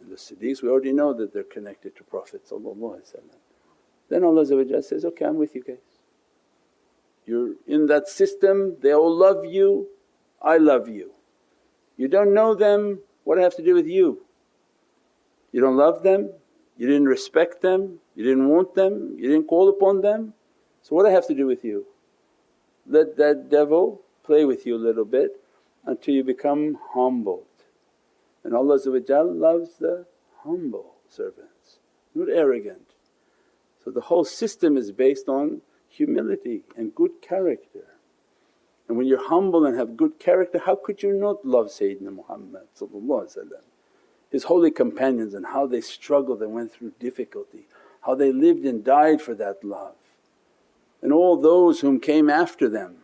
And 0.00 0.10
the 0.10 0.16
siddiqs 0.16 0.60
we 0.60 0.68
already 0.68 0.92
know 0.92 1.14
that 1.14 1.32
they're 1.32 1.44
connected 1.44 1.94
to 1.94 2.02
Prophet 2.02 2.42
Then 4.08 4.24
Allah 4.24 4.82
says, 4.82 5.04
okay 5.04 5.24
I'm 5.24 5.36
with 5.36 5.54
you 5.54 5.62
guys. 5.62 5.76
You're 7.26 7.54
in 7.68 7.86
that 7.86 8.08
system, 8.08 8.76
they 8.80 8.92
all 8.92 9.14
love 9.16 9.44
you, 9.44 9.86
I 10.42 10.56
love 10.56 10.88
you. 10.88 11.12
You 11.96 12.08
don't 12.08 12.34
know 12.34 12.56
them, 12.56 13.02
what 13.22 13.38
I 13.38 13.42
have 13.42 13.54
to 13.54 13.62
do 13.62 13.74
with 13.74 13.86
you? 13.86 14.26
You 15.52 15.60
don't 15.60 15.76
love 15.76 16.02
them, 16.02 16.30
you 16.76 16.86
didn't 16.86 17.06
respect 17.06 17.60
them, 17.60 18.00
you 18.14 18.24
didn't 18.24 18.48
want 18.48 18.74
them, 18.74 19.14
you 19.18 19.28
didn't 19.28 19.46
call 19.46 19.68
upon 19.68 20.00
them, 20.00 20.34
so 20.82 20.96
what 20.96 21.06
I 21.06 21.10
have 21.10 21.26
to 21.28 21.34
do 21.34 21.46
with 21.46 21.64
you? 21.64 21.86
Let 22.86 23.16
that 23.16 23.48
devil 23.48 24.02
play 24.24 24.44
with 24.44 24.66
you 24.66 24.76
a 24.76 24.84
little 24.84 25.04
bit 25.04 25.40
until 25.84 26.14
you 26.14 26.24
become 26.24 26.78
humbled. 26.92 27.46
And 28.42 28.54
Allah 28.54 28.78
loves 28.84 29.76
the 29.76 30.06
humble 30.42 30.94
servants, 31.08 31.78
not 32.14 32.28
arrogant. 32.28 32.94
So 33.84 33.90
the 33.90 34.00
whole 34.00 34.24
system 34.24 34.76
is 34.76 34.90
based 34.90 35.28
on 35.28 35.60
humility 35.88 36.62
and 36.76 36.94
good 36.94 37.20
character. 37.20 37.94
And 38.88 38.96
when 38.96 39.06
you're 39.06 39.28
humble 39.28 39.64
and 39.64 39.76
have 39.78 39.96
good 39.96 40.18
character 40.18 40.58
how 40.58 40.74
could 40.74 41.02
you 41.02 41.12
not 41.12 41.44
love 41.44 41.66
Sayyidina 41.66 42.14
Muhammad 42.14 42.66
his 44.32 44.44
holy 44.44 44.70
companions 44.70 45.34
and 45.34 45.46
how 45.46 45.66
they 45.66 45.82
struggled 45.82 46.42
and 46.42 46.54
went 46.54 46.72
through 46.72 46.92
difficulty, 46.98 47.66
how 48.00 48.14
they 48.14 48.32
lived 48.32 48.64
and 48.64 48.82
died 48.82 49.20
for 49.20 49.34
that 49.34 49.62
love. 49.62 49.94
And 51.02 51.12
all 51.12 51.36
those 51.36 51.80
whom 51.80 52.00
came 52.00 52.30
after 52.30 52.68
them 52.68 52.96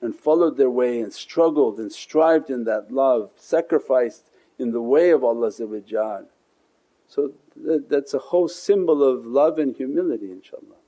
and 0.00 0.14
followed 0.14 0.56
their 0.56 0.68
way 0.70 1.00
and 1.00 1.12
struggled 1.12 1.78
and 1.78 1.92
strived 1.92 2.50
in 2.50 2.64
that 2.64 2.92
love, 2.92 3.30
sacrificed 3.36 4.24
in 4.58 4.72
the 4.72 4.82
way 4.82 5.10
of 5.10 5.22
Allah 5.22 5.52
So 5.52 7.32
that's 7.56 8.12
a 8.12 8.18
whole 8.18 8.48
symbol 8.48 9.02
of 9.02 9.24
love 9.24 9.58
and 9.60 9.76
humility 9.76 10.26
inshaAllah. 10.26 10.80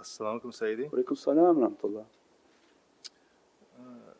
Assalamu 0.00 0.40
alaikum 0.40 0.54
Sayyidi. 0.54 0.90
Walaikum 0.90 1.18
salam 1.18 1.56
rahmatullah. 1.56 2.04
Uh, 3.76 4.14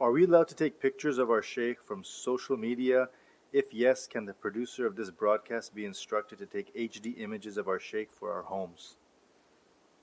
are 0.00 0.12
we 0.12 0.24
allowed 0.24 0.48
to 0.48 0.54
take 0.54 0.80
pictures 0.80 1.18
of 1.18 1.30
our 1.30 1.42
sheikh 1.42 1.82
from 1.84 2.04
social 2.04 2.56
media? 2.56 3.08
If 3.52 3.72
yes, 3.72 4.06
can 4.06 4.26
the 4.26 4.34
producer 4.34 4.86
of 4.86 4.96
this 4.96 5.10
broadcast 5.10 5.74
be 5.74 5.84
instructed 5.84 6.38
to 6.38 6.46
take 6.46 6.74
HD 6.74 7.18
images 7.18 7.56
of 7.56 7.68
our 7.68 7.80
sheikh 7.80 8.12
for 8.12 8.32
our 8.32 8.42
homes? 8.42 8.96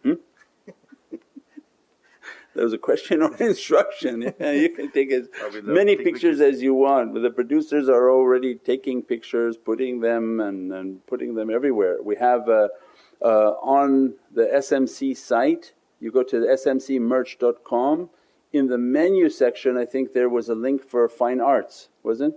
Hmm? 0.04 0.14
there 2.56 2.64
was 2.64 2.74
a 2.74 2.78
question 2.78 3.22
or 3.22 3.36
instruction. 3.40 4.34
Yeah, 4.40 4.52
you 4.52 4.70
can 4.70 4.92
take 4.92 5.12
as 5.12 5.28
many 5.64 5.96
pictures, 5.96 6.14
pictures, 6.14 6.42
as 6.42 6.62
you 6.62 6.74
want. 6.74 7.14
The 7.22 7.30
producers 7.30 7.90
are 7.90 8.10
already 8.10 8.56
taking 8.56 9.04
pictures, 9.04 9.58
putting 9.58 10.00
them 10.00 10.40
and, 10.40 10.72
and 10.74 11.06
putting 11.06 11.36
them 11.36 11.50
everywhere. 11.50 12.02
We 12.02 12.16
have 12.16 12.50
a, 12.50 12.70
uh, 13.22 13.52
on 13.62 14.16
the 14.34 14.46
SMC 14.46 15.16
site, 15.16 15.74
you 16.00 16.12
go 16.12 16.24
to 16.24 16.40
the 16.40 16.48
smcmerch.com, 16.48 18.10
in 18.54 18.68
the 18.68 18.78
menu 18.78 19.30
section 19.30 19.76
I 19.76 19.86
think 19.86 20.14
there 20.14 20.30
was 20.30 20.48
a 20.48 20.56
link 20.56 20.84
for 20.84 21.10
fine 21.10 21.42
arts, 21.42 21.90
wasn't 22.04 22.36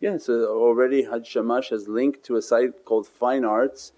Yeah, 0.00 0.14
uh, 0.14 0.18
so 0.18 0.46
already 0.48 1.04
Haj 1.04 1.26
Shamash 1.26 1.68
has 1.68 1.86
linked 1.86 2.24
to 2.24 2.36
a 2.36 2.42
site 2.42 2.84
called 2.84 3.06
Fine 3.06 3.44
Arts 3.44 3.92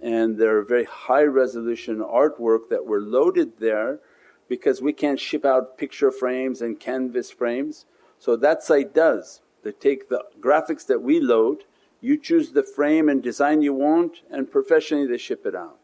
and 0.00 0.38
there 0.38 0.56
are 0.56 0.62
very 0.62 0.84
high 0.84 1.24
resolution 1.24 1.98
artwork 1.98 2.68
that 2.70 2.86
were 2.86 3.00
loaded 3.00 3.58
there 3.58 4.00
because 4.48 4.80
we 4.80 4.92
can't 4.92 5.20
ship 5.20 5.44
out 5.44 5.76
picture 5.76 6.10
frames 6.10 6.62
and 6.62 6.80
canvas 6.80 7.30
frames. 7.30 7.86
So 8.18 8.36
that 8.36 8.62
site 8.62 8.94
does. 8.94 9.40
They 9.62 9.72
take 9.72 10.08
the 10.08 10.24
graphics 10.40 10.86
that 10.86 11.02
we 11.02 11.20
load, 11.20 11.64
you 12.00 12.18
choose 12.18 12.50
the 12.50 12.64
frame 12.64 13.08
and 13.08 13.22
design 13.22 13.62
you 13.62 13.72
want 13.72 14.22
and 14.30 14.50
professionally 14.50 15.06
they 15.06 15.18
ship 15.18 15.46
it 15.46 15.54
out. 15.54 15.81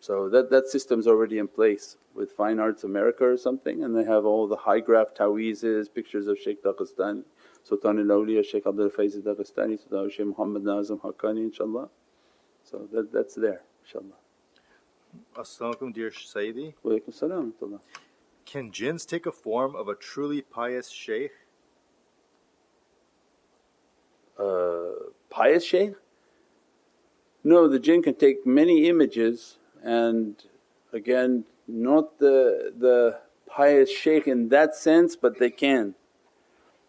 So 0.00 0.28
that, 0.28 0.50
that 0.50 0.68
system's 0.68 1.06
already 1.06 1.38
in 1.38 1.48
place 1.48 1.96
with 2.14 2.32
Fine 2.32 2.60
Arts 2.60 2.84
America 2.84 3.24
or 3.24 3.36
something 3.36 3.82
and 3.82 3.96
they 3.96 4.04
have 4.04 4.24
all 4.24 4.46
the 4.46 4.56
high 4.56 4.80
graph 4.80 5.14
tawizes, 5.14 5.92
pictures 5.92 6.28
of 6.28 6.38
Shaykh 6.38 6.62
Daghestani, 6.62 7.24
Sultan 7.64 7.98
al-Awliya 7.98 8.44
Shaykh 8.44 8.66
Abdul 8.66 8.90
Faiz 8.90 9.16
Daghestani, 9.20 9.78
Sultan 9.78 10.10
Shaykh 10.10 10.26
Muhammad 10.26 10.64
Nazim 10.64 10.98
Haqqani 10.98 11.50
inshaAllah. 11.50 11.88
So 12.62 12.88
that, 12.92 13.12
that's 13.12 13.34
there 13.34 13.62
inshaAllah. 13.84 14.18
As-salamu 15.38 15.92
dear 15.92 16.10
Sayyidi. 16.10 16.74
Walaykum 16.84 17.12
salam 17.12 17.52
Can 18.46 18.70
jinns 18.70 19.04
take 19.04 19.26
a 19.26 19.32
form 19.32 19.74
of 19.74 19.88
a 19.88 19.94
truly 19.94 20.42
pious 20.42 20.90
shaykh? 20.90 21.32
Uh, 24.38 25.10
pious 25.28 25.64
shaykh? 25.64 25.94
No, 27.42 27.66
the 27.66 27.78
jinn 27.78 28.02
can 28.02 28.14
take 28.14 28.46
many 28.46 28.88
images 28.88 29.58
and 29.82 30.44
again 30.92 31.44
not 31.66 32.18
the, 32.18 32.72
the 32.78 33.18
pious 33.46 33.90
shaykh 33.90 34.26
in 34.26 34.48
that 34.48 34.74
sense 34.74 35.16
but 35.16 35.38
they 35.38 35.50
can 35.50 35.94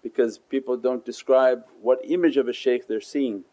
because 0.01 0.37
people 0.37 0.77
don't 0.77 1.05
describe 1.05 1.63
what 1.81 1.99
image 2.03 2.37
of 2.37 2.47
a 2.47 2.53
shaykh 2.53 2.87
they're 2.87 3.01
seeing. 3.01 3.43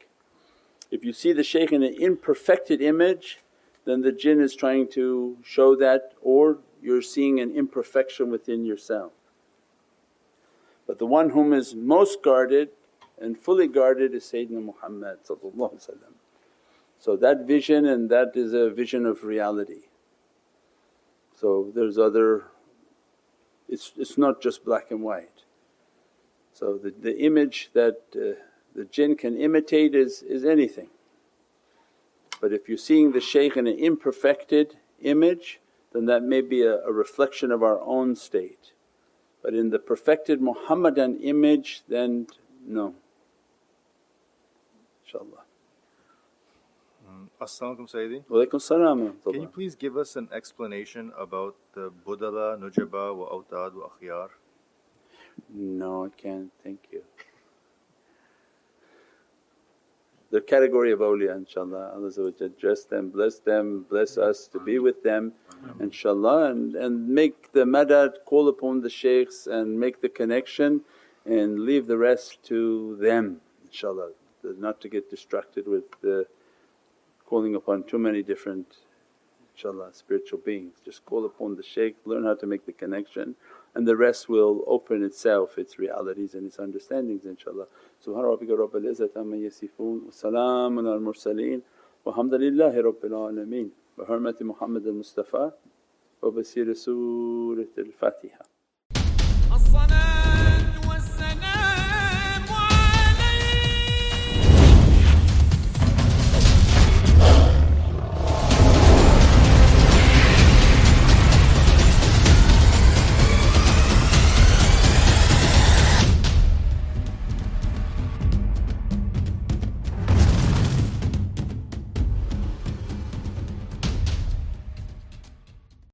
If 0.90 1.04
you 1.04 1.12
see 1.12 1.32
the 1.32 1.42
shaykh 1.42 1.72
in 1.72 1.82
an 1.82 1.94
imperfected 1.94 2.80
image 2.80 3.40
then 3.84 4.02
the 4.02 4.12
jinn 4.12 4.40
is 4.40 4.54
trying 4.54 4.88
to 4.88 5.36
show 5.44 5.76
that 5.76 6.12
or 6.20 6.58
you're 6.82 7.02
seeing 7.02 7.40
an 7.40 7.54
imperfection 7.54 8.30
within 8.30 8.64
yourself. 8.64 9.12
But 10.86 10.98
the 10.98 11.06
one 11.06 11.30
whom 11.30 11.52
is 11.52 11.74
most 11.74 12.22
guarded 12.22 12.70
and 13.18 13.38
fully 13.38 13.66
guarded 13.66 14.14
is 14.14 14.24
Sayyidina 14.24 14.62
Muhammad 14.62 15.18
So 16.98 17.16
that 17.16 17.46
vision 17.46 17.86
and 17.86 18.10
that 18.10 18.32
is 18.34 18.52
a 18.52 18.70
vision 18.70 19.06
of 19.06 19.24
reality. 19.24 19.82
So 21.34 21.70
there's 21.74 21.98
other, 21.98 22.44
it's, 23.68 23.92
it's 23.96 24.16
not 24.16 24.40
just 24.40 24.64
black 24.64 24.90
and 24.90 25.02
white. 25.02 25.44
So 26.52 26.78
the, 26.78 26.90
the 26.90 27.18
image 27.18 27.70
that 27.74 28.00
uh, 28.14 28.40
the 28.74 28.86
jinn 28.86 29.16
can 29.16 29.36
imitate 29.36 29.94
is, 29.94 30.22
is 30.22 30.44
anything. 30.44 30.88
But 32.40 32.52
if 32.52 32.68
you're 32.68 32.78
seeing 32.78 33.12
the 33.12 33.20
shaykh 33.20 33.56
in 33.56 33.66
an 33.66 33.78
imperfected 33.78 34.76
image 35.02 35.60
then 35.96 36.04
that 36.04 36.22
may 36.22 36.42
be 36.42 36.62
a, 36.62 36.80
a 36.84 36.92
reflection 36.92 37.50
of 37.50 37.62
our 37.62 37.80
own 37.80 38.14
state. 38.14 38.72
But 39.42 39.54
in 39.54 39.70
the 39.70 39.78
perfected 39.78 40.42
Muhammadan 40.42 41.16
image 41.20 41.82
then 41.88 42.26
no, 42.66 42.94
inshaAllah. 45.06 45.45
Mm. 47.38 47.42
As-salamu 47.44 47.90
Sayyidi. 47.90 48.24
Walaykum 48.24 48.60
salam 48.60 49.14
Can 49.24 49.42
you 49.42 49.48
please 49.48 49.74
give 49.74 49.96
us 49.96 50.16
an 50.16 50.28
explanation 50.32 51.12
about 51.18 51.56
the 51.74 51.92
Budala, 52.06 52.58
Nujaba 52.58 53.14
wa 53.14 53.28
Awtad 53.28 53.74
wa 53.74 53.88
Akhyar? 53.88 54.28
No, 55.54 56.06
I 56.06 56.08
can't, 56.20 56.50
thank 56.64 56.80
you. 56.90 57.02
The 60.30 60.40
category 60.40 60.92
of 60.92 60.98
awliya 61.00 61.44
inshaAllah, 61.44 61.94
Allah 61.94 62.48
dress 62.58 62.84
them, 62.84 63.10
bless 63.10 63.38
them, 63.38 63.86
bless 63.88 64.18
us 64.18 64.48
to 64.48 64.58
be 64.58 64.78
with 64.78 65.02
them 65.02 65.32
inshaAllah 65.78 66.50
and, 66.50 66.74
and 66.74 67.08
make 67.08 67.52
the 67.52 67.64
madad, 67.64 68.24
call 68.24 68.48
upon 68.48 68.80
the 68.80 68.90
shaykhs 68.90 69.46
and 69.46 69.78
make 69.78 70.00
the 70.00 70.08
connection 70.08 70.80
and 71.24 71.60
leave 71.60 71.86
the 71.86 71.96
rest 71.96 72.42
to 72.44 72.96
them 73.00 73.40
inshaAllah. 73.70 74.10
Not 74.42 74.80
to 74.80 74.88
get 74.88 75.10
distracted 75.10 75.66
with 75.68 75.84
the 76.00 76.26
calling 77.26 77.54
upon 77.54 77.84
too 77.84 77.98
many 77.98 78.22
different 78.22 78.76
inshaAllah 79.56 79.94
spiritual 79.94 80.38
beings. 80.38 80.74
Just 80.84 81.04
call 81.04 81.24
upon 81.26 81.56
the 81.56 81.62
shaykh, 81.62 81.96
learn 82.04 82.24
how 82.24 82.34
to 82.34 82.46
make 82.46 82.66
the 82.66 82.72
connection 82.72 83.34
and 83.74 83.86
the 83.86 83.96
rest 83.96 84.28
will 84.28 84.64
open 84.66 85.04
itself, 85.04 85.58
its 85.58 85.78
realities 85.78 86.34
and 86.34 86.46
its 86.46 86.58
understandings 86.58 87.22
inshaAllah. 87.24 87.66
Subhana 88.04 88.36
rabbika 88.38 88.56
rabbil 88.56 88.86
izzati 88.90 89.16
amma 89.16 89.36
yasifoon 89.36 90.04
wa 90.04 90.10
salaamun 90.10 90.92
al 90.92 91.00
mursaleen 91.00 91.62
walhamdulillahi 92.06 92.82
rabbil 92.90 93.16
alameen. 93.28 93.70
Bi 93.98 94.04
hurmati 94.04 94.42
Muhammad 94.42 94.86
al 94.86 94.92
Mustafa 94.92 95.52
wa 96.22 96.30
basiri 96.30 96.76
Surat 96.76 97.76
al 97.78 97.92
Fatiha. 97.92 98.45